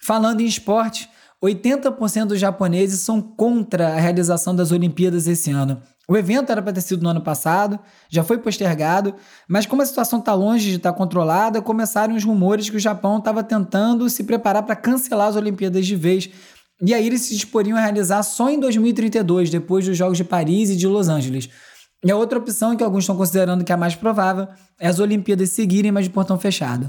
Falando 0.02 0.40
em 0.40 0.46
esporte, 0.46 1.08
80% 1.42 2.26
dos 2.26 2.40
japoneses 2.40 3.00
são 3.00 3.20
contra 3.20 3.94
a 3.94 4.00
realização 4.00 4.54
das 4.54 4.72
Olimpíadas 4.72 5.26
esse 5.26 5.50
ano. 5.50 5.80
O 6.08 6.16
evento 6.16 6.52
era 6.52 6.62
para 6.62 6.72
ter 6.72 6.82
sido 6.82 7.02
no 7.02 7.08
ano 7.08 7.20
passado, 7.20 7.80
já 8.08 8.22
foi 8.22 8.38
postergado, 8.38 9.14
mas 9.48 9.66
como 9.66 9.82
a 9.82 9.86
situação 9.86 10.20
está 10.20 10.32
longe 10.34 10.70
de 10.70 10.76
estar 10.76 10.92
tá 10.92 10.96
controlada, 10.96 11.60
começaram 11.60 12.14
os 12.14 12.22
rumores 12.22 12.70
que 12.70 12.76
o 12.76 12.80
Japão 12.80 13.18
estava 13.18 13.42
tentando 13.42 14.08
se 14.08 14.22
preparar 14.22 14.62
para 14.62 14.76
cancelar 14.76 15.28
as 15.28 15.36
Olimpíadas 15.36 15.84
de 15.84 15.96
vez. 15.96 16.30
E 16.80 16.94
aí 16.94 17.06
eles 17.06 17.22
se 17.22 17.34
disporiam 17.34 17.76
a 17.76 17.80
realizar 17.80 18.22
só 18.22 18.48
em 18.48 18.60
2032, 18.60 19.50
depois 19.50 19.84
dos 19.84 19.96
Jogos 19.96 20.16
de 20.16 20.24
Paris 20.24 20.70
e 20.70 20.76
de 20.76 20.86
Los 20.86 21.08
Angeles. 21.08 21.48
E 22.04 22.10
a 22.10 22.16
outra 22.16 22.38
opção, 22.38 22.76
que 22.76 22.84
alguns 22.84 23.02
estão 23.02 23.16
considerando 23.16 23.64
que 23.64 23.72
é 23.72 23.74
a 23.74 23.78
mais 23.78 23.96
provável, 23.96 24.46
é 24.78 24.86
as 24.86 25.00
Olimpíadas 25.00 25.50
seguirem, 25.50 25.90
mas 25.90 26.04
de 26.04 26.10
portão 26.10 26.38
fechado. 26.38 26.88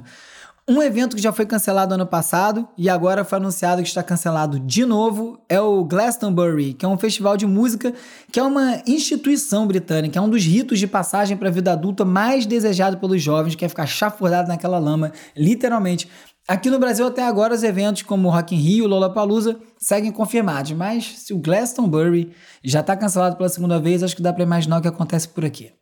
Um 0.69 0.81
evento 0.81 1.15
que 1.15 1.21
já 1.21 1.31
foi 1.31 1.45
cancelado 1.45 1.93
ano 1.93 2.05
passado 2.05 2.67
e 2.77 2.89
agora 2.89 3.23
foi 3.23 3.37
anunciado 3.37 3.81
que 3.81 3.87
está 3.87 4.03
cancelado 4.03 4.59
de 4.59 4.83
novo 4.83 5.39
é 5.47 5.61
o 5.61 5.81
Glastonbury, 5.85 6.73
que 6.73 6.83
é 6.83 6.89
um 6.89 6.97
festival 6.97 7.37
de 7.37 7.45
música 7.45 7.93
que 8.29 8.37
é 8.37 8.43
uma 8.43 8.81
instituição 8.85 9.65
britânica, 9.65 10.19
é 10.19 10.21
um 10.21 10.29
dos 10.29 10.43
ritos 10.43 10.77
de 10.77 10.85
passagem 10.85 11.37
para 11.37 11.47
a 11.47 11.51
vida 11.51 11.71
adulta 11.71 12.03
mais 12.03 12.45
desejado 12.45 12.97
pelos 12.97 13.21
jovens, 13.21 13.55
que 13.55 13.63
é 13.63 13.69
ficar 13.69 13.85
chafurdado 13.85 14.49
naquela 14.49 14.77
lama, 14.77 15.13
literalmente. 15.37 16.09
Aqui 16.45 16.69
no 16.69 16.79
Brasil, 16.79 17.07
até 17.07 17.25
agora, 17.25 17.53
os 17.53 17.63
eventos 17.63 18.01
como 18.01 18.29
Rock 18.29 18.53
in 18.53 18.59
Rio 18.59 18.87
Lollapalooza 18.87 19.57
seguem 19.77 20.11
confirmados, 20.11 20.73
mas 20.73 21.17
se 21.17 21.33
o 21.33 21.37
Glastonbury 21.37 22.33
já 22.61 22.81
está 22.81 22.93
cancelado 22.93 23.37
pela 23.37 23.47
segunda 23.47 23.79
vez, 23.79 24.03
acho 24.03 24.17
que 24.17 24.21
dá 24.21 24.33
para 24.33 24.43
imaginar 24.43 24.79
o 24.79 24.81
que 24.81 24.87
acontece 24.89 25.29
por 25.29 25.45
aqui. 25.45 25.76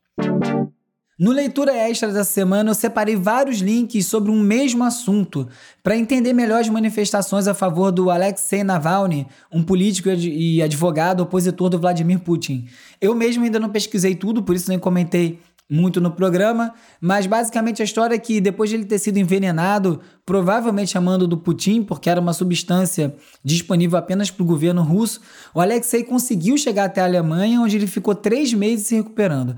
No 1.17 1.32
Leitura 1.32 1.73
Extra 1.73 2.12
dessa 2.12 2.30
semana, 2.30 2.71
eu 2.71 2.75
separei 2.75 3.15
vários 3.15 3.60
links 3.60 4.06
sobre 4.06 4.30
um 4.30 4.38
mesmo 4.38 4.84
assunto 4.84 5.47
para 5.82 5.95
entender 5.95 6.34
melhor 6.34 6.60
as 6.60 6.67
manifestações 6.67 7.47
a 7.47 7.54
favor 7.54 7.89
do 7.89 8.10
Alexei 8.10 8.65
Navalny, 8.65 9.25
um 9.49 9.63
político 9.63 10.10
e 10.10 10.62
advogado 10.62 11.21
opositor 11.21 11.69
do 11.69 11.80
Vladimir 11.80 12.19
Putin. 12.19 12.67
Eu 12.99 13.15
mesmo 13.15 13.45
ainda 13.45 13.62
não 13.62 13.69
pesquisei 13.69 14.13
tudo, 14.13 14.43
por 14.43 14.58
isso 14.58 14.67
nem 14.67 14.78
comentei 14.78 15.39
muito 15.69 16.01
no 16.01 16.12
programa, 16.12 16.73
mas 16.99 17.25
basicamente 17.25 17.82
a 17.82 17.86
história 17.86 18.15
é 18.15 18.19
que 18.19 18.41
depois 18.41 18.69
de 18.69 18.75
ele 18.75 18.86
ter 18.86 18.99
sido 18.99 19.17
envenenado, 19.17 20.01
provavelmente 20.25 20.97
a 20.97 21.01
mando 21.01 21.25
do 21.25 21.38
Putin, 21.38 21.82
porque 21.82 22.10
era 22.10 22.19
uma 22.19 22.34
substância 22.34 23.15
disponível 23.41 23.97
apenas 23.97 24.30
para 24.30 24.43
o 24.43 24.45
governo 24.45 24.84
russo, 24.84 25.21
o 25.54 25.62
Alexei 25.62 26.04
conseguiu 26.04 26.58
chegar 26.58 26.84
até 26.84 26.99
a 26.99 27.06
Alemanha, 27.06 27.62
onde 27.62 27.78
ele 27.78 27.88
ficou 27.88 28.13
três 28.13 28.54
meses 28.54 28.88
se 28.88 28.95
recuperando. 28.95 29.56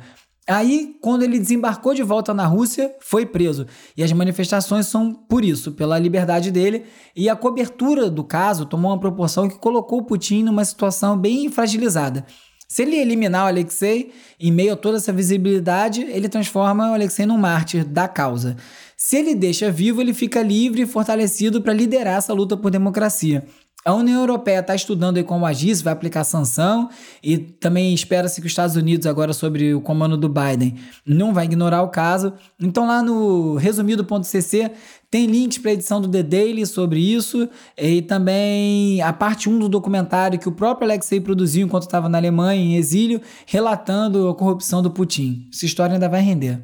Aí, 0.49 0.95
quando 1.01 1.23
ele 1.23 1.37
desembarcou 1.37 1.93
de 1.93 2.01
volta 2.01 2.33
na 2.33 2.45
Rússia, 2.45 2.95
foi 3.01 3.25
preso. 3.25 3.65
E 3.97 4.01
as 4.01 4.13
manifestações 4.13 4.85
são 4.85 5.13
por 5.13 5.43
isso, 5.43 5.73
pela 5.73 5.99
liberdade 5.99 6.51
dele. 6.51 6.85
E 7.13 7.27
a 7.27 7.35
cobertura 7.35 8.09
do 8.09 8.23
caso 8.23 8.65
tomou 8.65 8.91
uma 8.91 8.99
proporção 8.99 9.49
que 9.49 9.59
colocou 9.59 10.05
Putin 10.05 10.43
numa 10.43 10.63
situação 10.63 11.17
bem 11.17 11.49
fragilizada. 11.49 12.25
Se 12.65 12.81
ele 12.81 12.95
eliminar 12.95 13.45
o 13.45 13.47
Alexei, 13.47 14.11
em 14.39 14.51
meio 14.51 14.73
a 14.73 14.77
toda 14.77 14.97
essa 14.97 15.11
visibilidade, 15.11 16.01
ele 16.01 16.29
transforma 16.29 16.91
o 16.91 16.93
Alexei 16.93 17.25
num 17.25 17.37
mártir 17.37 17.83
da 17.83 18.07
causa. 18.07 18.55
Se 18.95 19.17
ele 19.17 19.35
deixa 19.35 19.69
vivo, 19.69 20.01
ele 20.01 20.13
fica 20.13 20.41
livre 20.41 20.81
e 20.81 20.85
fortalecido 20.85 21.61
para 21.61 21.73
liderar 21.73 22.17
essa 22.17 22.33
luta 22.33 22.55
por 22.55 22.71
democracia. 22.71 23.45
A 23.87 23.93
União 23.93 24.19
Europeia 24.19 24.59
está 24.59 24.75
estudando 24.75 25.23
como 25.23 25.45
agir, 25.45 25.73
se 25.73 25.81
vai 25.81 25.93
aplicar 25.93 26.25
sanção, 26.25 26.89
e 27.23 27.37
também 27.37 27.93
espera-se 27.93 28.41
que 28.41 28.45
os 28.45 28.51
Estados 28.51 28.75
Unidos, 28.75 29.07
agora 29.07 29.31
sobre 29.31 29.73
o 29.73 29.79
comando 29.79 30.17
do 30.17 30.27
Biden, 30.27 30.75
não 31.05 31.33
vai 31.33 31.45
ignorar 31.45 31.81
o 31.83 31.87
caso. 31.87 32.33
Então, 32.61 32.85
lá 32.85 33.01
no 33.01 33.55
resumido.cc 33.55 34.71
tem 35.09 35.25
links 35.25 35.59
para 35.59 35.71
a 35.71 35.73
edição 35.73 36.01
do 36.01 36.09
The 36.09 36.21
Daily 36.21 36.65
sobre 36.65 36.99
isso 36.99 37.47
e 37.77 38.01
também 38.01 39.01
a 39.01 39.13
parte 39.13 39.47
1 39.47 39.57
do 39.57 39.69
documentário 39.69 40.37
que 40.37 40.49
o 40.49 40.51
próprio 40.51 40.85
Alexei 40.85 41.21
produziu 41.21 41.65
enquanto 41.65 41.83
estava 41.83 42.09
na 42.09 42.17
Alemanha, 42.17 42.61
em 42.61 42.75
exílio, 42.75 43.21
relatando 43.45 44.27
a 44.27 44.35
corrupção 44.35 44.81
do 44.81 44.91
Putin. 44.91 45.47
Essa 45.53 45.65
história 45.65 45.93
ainda 45.93 46.09
vai 46.09 46.19
render. 46.19 46.61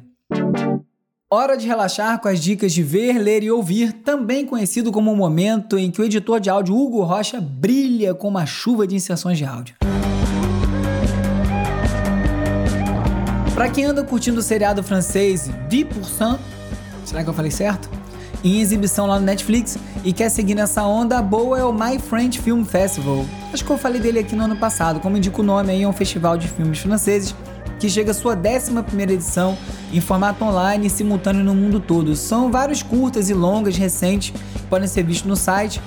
Hora 1.30 1.56
de 1.56 1.66
relaxar 1.66 2.20
com 2.20 2.28
as 2.28 2.38
dicas 2.38 2.72
de 2.72 2.82
ver, 2.82 3.18
ler 3.18 3.42
e 3.42 3.50
ouvir, 3.50 3.92
também 3.92 4.44
conhecido 4.44 4.92
como 4.92 5.10
o 5.10 5.16
momento 5.16 5.78
em 5.78 5.90
que 5.90 6.00
o 6.00 6.04
editor 6.04 6.38
de 6.38 6.50
áudio 6.50 6.76
Hugo 6.76 7.02
Rocha 7.02 7.40
brilha 7.40 8.14
com 8.14 8.28
uma 8.28 8.44
chuva 8.44 8.86
de 8.86 8.94
inserções 8.94 9.38
de 9.38 9.44
áudio. 9.44 9.74
Para 13.54 13.68
quem 13.70 13.84
anda 13.84 14.04
curtindo 14.04 14.38
o 14.38 14.42
seriado 14.42 14.82
francês 14.82 15.50
10%, 15.68 16.38
será 17.04 17.24
que 17.24 17.30
eu 17.30 17.34
falei 17.34 17.50
certo? 17.50 17.88
Em 18.44 18.60
exibição 18.60 19.06
lá 19.06 19.18
no 19.18 19.24
Netflix 19.24 19.78
e 20.04 20.12
quer 20.12 20.28
seguir 20.28 20.54
nessa 20.54 20.84
onda, 20.84 21.22
boa 21.22 21.58
é 21.58 21.64
o 21.64 21.72
My 21.72 21.98
French 21.98 22.38
Film 22.38 22.64
Festival. 22.64 23.24
Acho 23.52 23.64
que 23.64 23.70
eu 23.70 23.78
falei 23.78 24.00
dele 24.00 24.18
aqui 24.18 24.36
no 24.36 24.44
ano 24.44 24.56
passado, 24.56 25.00
como 25.00 25.16
indica 25.16 25.40
o 25.40 25.44
nome 25.44 25.72
aí, 25.72 25.82
é 25.82 25.88
um 25.88 25.92
festival 25.92 26.36
de 26.36 26.46
filmes 26.46 26.78
franceses 26.78 27.34
que 27.78 27.88
chega 27.88 28.12
à 28.12 28.14
sua 28.14 28.34
11 28.34 29.12
edição 29.12 29.56
em 29.92 30.00
formato 30.00 30.44
online 30.44 30.86
e 30.86 30.90
simultâneo 30.90 31.44
no 31.44 31.54
mundo 31.54 31.80
todo. 31.80 32.16
São 32.16 32.50
vários 32.50 32.82
curtas 32.82 33.28
e 33.28 33.34
longas 33.34 33.76
recentes 33.76 34.30
que 34.30 34.66
podem 34.68 34.88
ser 34.88 35.04
vistos 35.04 35.28
no 35.28 35.36
site. 35.36 35.80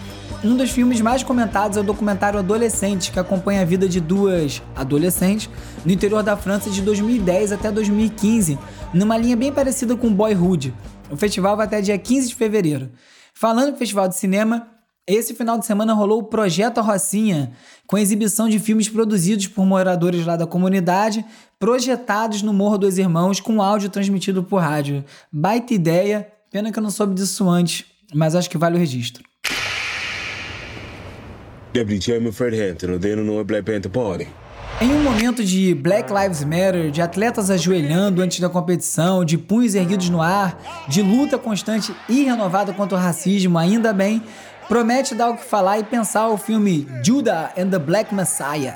Um 0.43 0.55
dos 0.55 0.69
filmes 0.69 1.01
mais 1.01 1.23
comentados 1.23 1.77
é 1.77 1.81
o 1.81 1.83
documentário 1.83 2.37
Adolescente, 2.37 3.11
que 3.11 3.19
acompanha 3.19 3.61
a 3.61 3.65
vida 3.65 3.89
de 3.89 3.99
duas 3.99 4.61
adolescentes 4.75 5.49
no 5.83 5.91
interior 5.91 6.21
da 6.21 6.37
França 6.37 6.69
de 6.69 6.81
2010 6.81 7.51
até 7.51 7.71
2015, 7.71 8.57
numa 8.93 9.17
linha 9.17 9.35
bem 9.35 9.51
parecida 9.51 9.95
com 9.95 10.13
Boyhood. 10.13 10.73
O 11.09 11.17
festival 11.17 11.57
vai 11.57 11.65
até 11.65 11.81
dia 11.81 11.97
15 11.97 12.27
de 12.27 12.35
fevereiro. 12.35 12.91
Falando 13.33 13.73
em 13.73 13.77
festival 13.77 14.07
de 14.07 14.15
cinema, 14.15 14.67
esse 15.07 15.33
final 15.33 15.57
de 15.57 15.65
semana 15.65 15.93
rolou 15.93 16.19
o 16.19 16.23
Projeto 16.23 16.81
Rocinha, 16.81 17.53
com 17.87 17.97
exibição 17.97 18.49
de 18.49 18.59
filmes 18.59 18.89
produzidos 18.89 19.47
por 19.47 19.65
moradores 19.65 20.25
lá 20.25 20.35
da 20.35 20.45
comunidade, 20.45 21.23
projetados 21.57 22.41
no 22.41 22.51
Morro 22.51 22.77
dos 22.77 22.97
Irmãos, 22.97 23.39
com 23.39 23.61
áudio 23.61 23.89
transmitido 23.89 24.43
por 24.43 24.57
rádio. 24.57 25.05
Baita 25.31 25.73
ideia, 25.73 26.27
pena 26.51 26.73
que 26.73 26.77
eu 26.77 26.83
não 26.83 26.89
soube 26.89 27.15
disso 27.15 27.49
antes, 27.49 27.85
mas 28.13 28.35
acho 28.35 28.49
que 28.49 28.57
vale 28.57 28.75
o 28.75 28.79
registro. 28.79 29.23
Deputy 31.71 32.01
Chairman 32.03 32.33
Fred 32.33 32.61
Hampton, 32.61 32.87
know 33.23 33.45
Black 33.45 33.63
Panther 33.63 33.89
Party. 33.89 34.27
Em 34.79 34.91
um 34.91 35.01
momento 35.01 35.43
de 35.43 35.73
Black 35.73 36.11
Lives 36.13 36.43
Matter, 36.43 36.91
de 36.91 37.01
atletas 37.01 37.49
ajoelhando 37.49 38.21
antes 38.21 38.39
da 38.39 38.47
competição, 38.47 39.25
de 39.25 39.35
punhos 39.35 39.73
erguidos 39.73 40.09
no 40.09 40.21
ar, 40.21 40.85
de 40.87 41.01
luta 41.01 41.37
constante 41.37 41.95
e 42.07 42.23
renovada 42.23 42.71
contra 42.73 42.95
o 42.95 43.01
racismo, 43.01 43.57
ainda 43.57 43.91
bem, 43.91 44.21
promete 44.67 45.15
dar 45.15 45.29
o 45.29 45.37
que 45.37 45.43
falar 45.43 45.79
e 45.79 45.83
pensar 45.83 46.27
o 46.27 46.37
filme 46.37 46.87
Judah 47.03 47.51
and 47.57 47.69
the 47.69 47.79
Black 47.79 48.13
Messiah. 48.13 48.75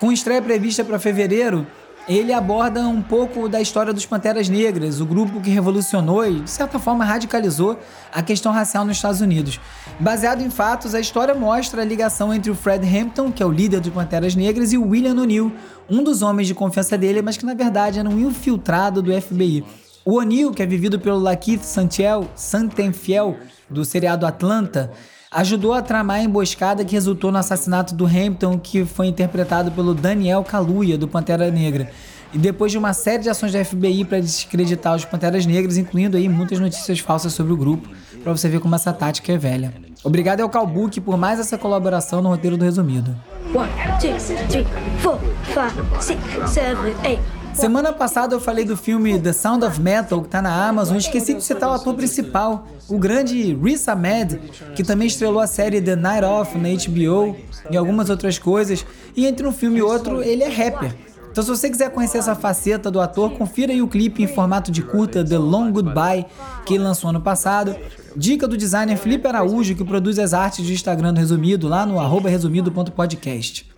Com 0.00 0.12
estreia 0.12 0.42
prevista 0.42 0.84
para 0.84 0.98
fevereiro, 0.98 1.66
ele 2.08 2.32
aborda 2.32 2.80
um 2.88 3.02
pouco 3.02 3.48
da 3.48 3.60
história 3.60 3.92
dos 3.92 4.06
Panteras 4.06 4.48
Negras, 4.48 4.98
o 5.00 5.04
grupo 5.04 5.40
que 5.40 5.50
revolucionou 5.50 6.26
e, 6.26 6.40
de 6.40 6.50
certa 6.50 6.78
forma, 6.78 7.04
radicalizou 7.04 7.78
a 8.12 8.22
questão 8.22 8.50
racial 8.50 8.84
nos 8.84 8.96
Estados 8.96 9.20
Unidos. 9.20 9.60
Baseado 10.00 10.40
em 10.40 10.48
fatos, 10.48 10.94
a 10.94 11.00
história 11.00 11.34
mostra 11.34 11.82
a 11.82 11.84
ligação 11.84 12.32
entre 12.32 12.50
o 12.50 12.54
Fred 12.54 12.86
Hampton, 12.86 13.30
que 13.30 13.42
é 13.42 13.46
o 13.46 13.50
líder 13.50 13.80
dos 13.80 13.92
Panteras 13.92 14.34
Negras, 14.34 14.72
e 14.72 14.78
o 14.78 14.88
William 14.88 15.20
O'Neill, 15.20 15.52
um 15.88 16.02
dos 16.02 16.22
homens 16.22 16.46
de 16.48 16.54
confiança 16.54 16.96
dele, 16.96 17.20
mas 17.20 17.36
que 17.36 17.44
na 17.44 17.54
verdade 17.54 17.98
era 17.98 18.08
um 18.08 18.18
infiltrado 18.18 19.02
do 19.02 19.12
FBI. 19.20 19.64
O 20.10 20.14
O'Neill, 20.14 20.52
que 20.52 20.62
é 20.62 20.66
vivido 20.66 20.98
pelo 20.98 21.18
Lakeith 21.18 21.60
Santiel, 21.60 22.30
Santenfiel, 22.34 23.36
do 23.68 23.84
seriado 23.84 24.24
Atlanta, 24.24 24.90
ajudou 25.30 25.74
a 25.74 25.82
tramar 25.82 26.16
a 26.16 26.22
emboscada 26.22 26.82
que 26.82 26.94
resultou 26.94 27.30
no 27.30 27.36
assassinato 27.36 27.94
do 27.94 28.06
Hampton, 28.06 28.58
que 28.58 28.86
foi 28.86 29.08
interpretado 29.08 29.70
pelo 29.70 29.92
Daniel 29.94 30.42
Kaluuya, 30.42 30.96
do 30.96 31.06
Pantera 31.06 31.50
Negra. 31.50 31.90
E 32.32 32.38
depois 32.38 32.72
de 32.72 32.78
uma 32.78 32.94
série 32.94 33.22
de 33.22 33.28
ações 33.28 33.52
da 33.52 33.62
FBI 33.62 34.06
para 34.06 34.18
descreditar 34.18 34.96
os 34.96 35.04
Panteras 35.04 35.44
Negras, 35.44 35.76
incluindo 35.76 36.16
aí 36.16 36.26
muitas 36.26 36.58
notícias 36.58 37.00
falsas 37.00 37.34
sobre 37.34 37.52
o 37.52 37.56
grupo, 37.58 37.86
para 38.22 38.34
você 38.34 38.48
ver 38.48 38.60
como 38.60 38.74
essa 38.74 38.94
tática 38.94 39.30
é 39.30 39.36
velha. 39.36 39.74
Obrigado 40.02 40.40
ao 40.40 40.48
Calbook 40.48 41.02
por 41.02 41.18
mais 41.18 41.38
essa 41.38 41.58
colaboração 41.58 42.22
no 42.22 42.30
roteiro 42.30 42.56
do 42.56 42.64
Resumido. 42.64 43.14
One, 43.54 43.68
two, 44.00 44.16
three, 44.48 44.64
four, 45.02 45.18
five, 45.52 45.74
six, 46.00 46.18
seven, 46.50 46.94
eight. 47.04 47.37
Semana 47.54 47.92
passada 47.92 48.34
eu 48.34 48.40
falei 48.40 48.64
do 48.64 48.76
filme 48.76 49.18
The 49.18 49.32
Sound 49.32 49.64
of 49.64 49.80
Metal, 49.80 50.22
que 50.22 50.28
tá 50.28 50.40
na 50.40 50.68
Amazon, 50.68 50.96
e 50.96 50.98
esqueci 50.98 51.34
de 51.34 51.42
citar 51.42 51.68
o 51.70 51.72
ator 51.72 51.94
principal, 51.94 52.66
o 52.88 52.98
grande 52.98 53.54
Riz 53.54 53.88
Ahmed, 53.88 54.38
que 54.76 54.84
também 54.84 55.08
estrelou 55.08 55.40
a 55.40 55.46
série 55.46 55.80
The 55.80 55.96
Night 55.96 56.24
Off 56.24 56.56
na 56.56 56.68
HBO 56.68 57.36
e 57.70 57.76
algumas 57.76 58.10
outras 58.10 58.38
coisas. 58.38 58.86
E 59.16 59.26
entre 59.26 59.46
um 59.46 59.52
filme 59.52 59.78
e 59.78 59.82
outro, 59.82 60.22
ele 60.22 60.44
é 60.44 60.48
rapper. 60.48 60.94
Então, 61.30 61.44
se 61.44 61.50
você 61.50 61.68
quiser 61.68 61.90
conhecer 61.90 62.18
essa 62.18 62.34
faceta 62.34 62.90
do 62.90 63.00
ator, 63.00 63.30
confira 63.32 63.72
aí 63.72 63.82
o 63.82 63.86
clipe 63.86 64.22
em 64.22 64.26
formato 64.26 64.72
de 64.72 64.82
curta 64.82 65.24
The 65.24 65.38
Long 65.38 65.70
Goodbye, 65.70 66.26
que 66.64 66.74
ele 66.74 66.84
lançou 66.84 67.10
ano 67.10 67.20
passado. 67.20 67.76
Dica 68.16 68.48
do 68.48 68.56
designer 68.56 68.96
Felipe 68.96 69.28
Araújo, 69.28 69.74
que 69.74 69.84
produz 69.84 70.18
as 70.18 70.34
artes 70.34 70.66
do 70.66 70.72
Instagram 70.72 71.14
do 71.14 71.20
Resumido, 71.20 71.68
lá 71.68 71.84
no 71.84 71.96
resumido.podcast. 72.18 73.77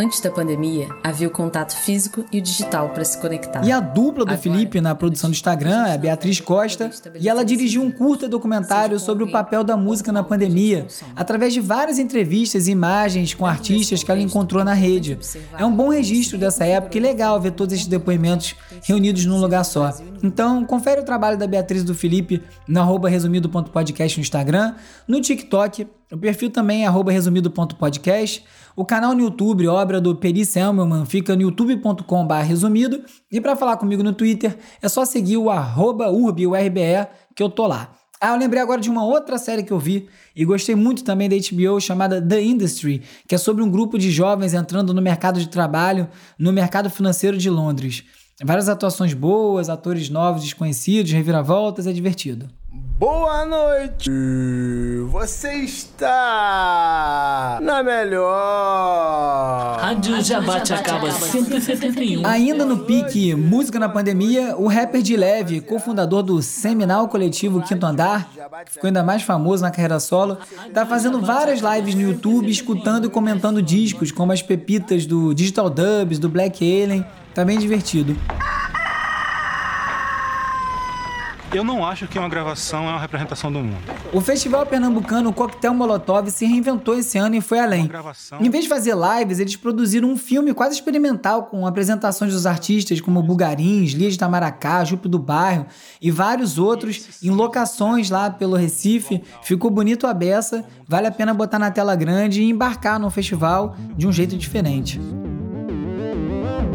Antes 0.00 0.18
da 0.20 0.30
pandemia, 0.30 0.88
havia 1.04 1.28
o 1.28 1.30
contato 1.30 1.76
físico 1.76 2.24
e 2.32 2.38
o 2.38 2.40
digital 2.40 2.88
para 2.88 3.04
se 3.04 3.18
conectar. 3.18 3.62
E 3.62 3.70
a 3.70 3.80
dupla 3.80 4.24
do 4.24 4.32
Agora, 4.32 4.38
Felipe 4.38 4.80
na 4.80 4.94
produção 4.94 5.28
do 5.28 5.34
Instagram 5.34 5.88
é 5.88 5.92
a 5.92 5.98
Beatriz 5.98 6.40
Costa, 6.40 6.90
e 7.20 7.28
ela 7.28 7.44
dirigiu 7.44 7.82
um 7.82 7.90
curta 7.90 8.26
documentário 8.26 8.98
sobre 8.98 9.24
o 9.24 9.30
papel 9.30 9.62
da 9.62 9.76
música 9.76 10.10
na 10.10 10.22
pandemia, 10.22 10.86
através 11.14 11.52
de 11.52 11.60
várias 11.60 11.98
entrevistas 11.98 12.66
e 12.66 12.70
imagens 12.70 13.34
com 13.34 13.44
artistas 13.44 14.02
que 14.02 14.10
ela 14.10 14.22
encontrou 14.22 14.64
na 14.64 14.72
rede. 14.72 15.18
É 15.58 15.66
um 15.66 15.76
bom 15.76 15.90
registro 15.90 16.38
dessa 16.38 16.64
época 16.64 16.96
e 16.96 17.00
legal 17.00 17.38
ver 17.38 17.50
todos 17.50 17.74
esses 17.74 17.86
depoimentos 17.86 18.56
reunidos 18.82 19.26
num 19.26 19.38
lugar 19.38 19.64
só. 19.64 19.92
Então, 20.22 20.64
confere 20.64 21.02
o 21.02 21.04
trabalho 21.04 21.36
da 21.36 21.46
Beatriz 21.46 21.84
do 21.84 21.94
Felipe 21.94 22.42
no 22.66 22.80
arroba 22.80 23.10
resumido.podcast 23.10 24.16
no 24.16 24.22
Instagram, 24.22 24.74
no 25.06 25.20
TikTok, 25.20 25.86
o 26.12 26.18
perfil 26.18 26.50
também 26.50 26.84
é 26.84 26.90
resumido.podcast. 26.90 28.44
O 28.74 28.84
canal 28.84 29.14
no 29.14 29.22
YouTube, 29.22 29.68
obra 29.68 30.00
do 30.00 30.16
Peri 30.16 30.44
Selmelman, 30.44 31.06
fica 31.06 31.36
no 31.36 31.42
youtube.com.br 31.42 32.34
resumido. 32.44 33.02
E 33.30 33.40
para 33.40 33.54
falar 33.54 33.76
comigo 33.76 34.02
no 34.02 34.12
Twitter, 34.12 34.58
é 34.82 34.88
só 34.88 35.04
seguir 35.04 35.36
o 35.36 35.50
arroba 35.50 36.10
urbiurbe, 36.10 36.80
que 37.34 37.42
eu 37.42 37.48
tô 37.48 37.66
lá. 37.66 37.92
Ah, 38.20 38.34
eu 38.34 38.38
lembrei 38.38 38.60
agora 38.60 38.80
de 38.80 38.90
uma 38.90 39.04
outra 39.04 39.38
série 39.38 39.62
que 39.62 39.72
eu 39.72 39.78
vi 39.78 40.06
e 40.36 40.44
gostei 40.44 40.74
muito 40.74 41.02
também 41.02 41.26
da 41.26 41.36
HBO 41.36 41.80
chamada 41.80 42.20
The 42.20 42.42
Industry, 42.42 43.02
que 43.26 43.34
é 43.34 43.38
sobre 43.38 43.62
um 43.62 43.70
grupo 43.70 43.98
de 43.98 44.10
jovens 44.10 44.52
entrando 44.52 44.92
no 44.92 45.00
mercado 45.00 45.40
de 45.40 45.48
trabalho, 45.48 46.06
no 46.38 46.52
mercado 46.52 46.90
financeiro 46.90 47.38
de 47.38 47.48
Londres. 47.48 48.04
Várias 48.44 48.68
atuações 48.68 49.14
boas, 49.14 49.70
atores 49.70 50.10
novos, 50.10 50.42
desconhecidos, 50.42 51.12
reviravoltas, 51.12 51.86
é 51.86 51.92
divertido. 51.92 52.48
Boa 53.00 53.46
noite! 53.46 54.10
Você 55.08 55.54
está 55.54 57.58
na 57.62 57.82
melhor! 57.82 59.78
Rádio 59.80 60.22
Jabate 60.22 60.74
acaba 60.74 61.10
171. 61.10 62.26
Ainda 62.26 62.66
no 62.66 62.80
pique 62.80 63.34
Música 63.34 63.78
na 63.78 63.88
Pandemia, 63.88 64.54
o 64.54 64.66
rapper 64.66 65.00
de 65.00 65.16
Leve, 65.16 65.62
cofundador 65.62 66.22
do 66.22 66.42
seminal 66.42 67.08
coletivo 67.08 67.62
Quinto 67.62 67.86
Andar, 67.86 68.28
que 68.66 68.72
ficou 68.72 68.88
ainda 68.88 69.02
mais 69.02 69.22
famoso 69.22 69.62
na 69.62 69.70
carreira 69.70 69.98
solo, 69.98 70.36
tá 70.74 70.84
fazendo 70.84 71.22
várias 71.22 71.60
lives 71.60 71.94
no 71.94 72.02
YouTube 72.02 72.50
escutando 72.50 73.06
e 73.06 73.10
comentando 73.10 73.62
discos, 73.62 74.12
como 74.12 74.30
as 74.30 74.42
pepitas 74.42 75.06
do 75.06 75.32
Digital 75.32 75.70
Dubs, 75.70 76.18
do 76.18 76.28
Black 76.28 76.62
Alien. 76.62 77.06
Tá 77.34 77.46
bem 77.46 77.58
divertido. 77.58 78.14
Eu 81.52 81.64
não 81.64 81.84
acho 81.84 82.06
que 82.06 82.16
uma 82.16 82.28
gravação 82.28 82.84
é 82.84 82.90
uma 82.90 83.00
representação 83.00 83.50
do 83.50 83.58
mundo. 83.58 83.76
O 84.12 84.20
festival 84.20 84.64
pernambucano 84.64 85.32
Coquetel 85.32 85.74
Molotov 85.74 86.30
se 86.30 86.46
reinventou 86.46 86.96
esse 86.96 87.18
ano 87.18 87.34
e 87.34 87.40
foi 87.40 87.58
além. 87.58 87.88
gravação. 87.88 88.40
Em 88.40 88.48
vez 88.48 88.64
de 88.64 88.70
fazer 88.70 88.94
lives, 88.94 89.40
eles 89.40 89.56
produziram 89.56 90.08
um 90.08 90.16
filme 90.16 90.54
quase 90.54 90.76
experimental 90.76 91.44
com 91.46 91.66
apresentações 91.66 92.32
dos 92.32 92.46
artistas 92.46 93.00
como 93.00 93.20
Bugarins, 93.20 93.92
Lia 93.92 94.08
de 94.08 94.16
Tamaracá, 94.16 94.84
Jupe 94.84 95.08
do 95.08 95.18
Bairro 95.18 95.66
e 96.00 96.08
vários 96.08 96.56
outros 96.56 97.18
em 97.20 97.30
locações 97.30 98.10
lá 98.10 98.30
pelo 98.30 98.54
Recife. 98.54 99.20
Ficou 99.42 99.72
bonito 99.72 100.06
a 100.06 100.14
beça, 100.14 100.64
vale 100.86 101.08
a 101.08 101.10
pena 101.10 101.34
botar 101.34 101.58
na 101.58 101.72
tela 101.72 101.96
grande 101.96 102.42
e 102.42 102.48
embarcar 102.48 103.00
no 103.00 103.10
festival 103.10 103.74
de 103.96 104.06
um 104.06 104.12
jeito 104.12 104.36
diferente. 104.36 105.00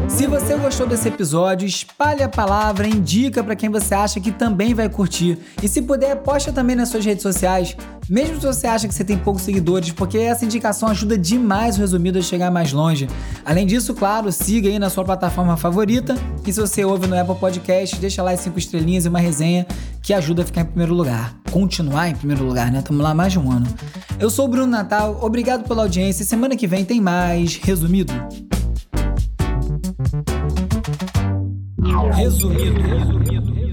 Se 0.08 0.26
você 0.26 0.56
gostou 0.56 0.86
desse 0.86 1.08
episódio, 1.08 1.66
espalhe 1.66 2.22
a 2.22 2.28
palavra, 2.28 2.86
indica 2.86 3.44
para 3.44 3.56
quem 3.56 3.68
você 3.68 3.94
acha 3.94 4.20
que 4.20 4.30
também 4.30 4.72
vai 4.72 4.88
curtir. 4.88 5.38
E 5.62 5.68
se 5.68 5.82
puder, 5.82 6.16
posta 6.16 6.52
também 6.52 6.74
nas 6.74 6.88
suas 6.88 7.04
redes 7.04 7.22
sociais, 7.22 7.76
mesmo 8.08 8.40
se 8.40 8.46
você 8.46 8.66
acha 8.66 8.88
que 8.88 8.94
você 8.94 9.04
tem 9.04 9.18
poucos 9.18 9.42
seguidores, 9.42 9.90
porque 9.90 10.16
essa 10.18 10.44
indicação 10.44 10.88
ajuda 10.88 11.18
demais 11.18 11.76
o 11.76 11.80
resumido 11.80 12.18
a 12.18 12.22
chegar 12.22 12.50
mais 12.50 12.72
longe. 12.72 13.08
Além 13.44 13.66
disso, 13.66 13.94
claro, 13.94 14.32
siga 14.32 14.68
aí 14.68 14.78
na 14.78 14.88
sua 14.88 15.04
plataforma 15.04 15.56
favorita 15.56 16.14
e 16.46 16.52
se 16.52 16.60
você 16.60 16.84
ouve 16.84 17.06
no 17.06 17.18
Apple 17.18 17.34
Podcast, 17.34 17.96
deixa 17.96 18.22
lá 18.22 18.30
as 18.30 18.40
cinco 18.40 18.58
estrelinhas 18.58 19.04
e 19.04 19.08
uma 19.08 19.20
resenha 19.20 19.66
que 20.02 20.14
ajuda 20.14 20.42
a 20.42 20.46
ficar 20.46 20.62
em 20.62 20.66
primeiro 20.66 20.94
lugar. 20.94 21.34
Continuar 21.50 22.08
em 22.08 22.14
primeiro 22.14 22.44
lugar, 22.44 22.70
né? 22.70 22.78
Estamos 22.78 23.02
lá 23.02 23.12
mais 23.12 23.32
de 23.32 23.38
um 23.38 23.50
ano. 23.50 23.66
Eu 24.18 24.30
sou 24.30 24.46
o 24.46 24.48
Bruno 24.48 24.68
Natal, 24.68 25.18
obrigado 25.20 25.66
pela 25.66 25.82
audiência. 25.82 26.24
Semana 26.24 26.56
que 26.56 26.66
vem 26.66 26.84
tem 26.84 27.00
mais 27.00 27.56
resumido. 27.56 28.14
Resumido. 31.86 32.80
Resumido. 32.80 33.65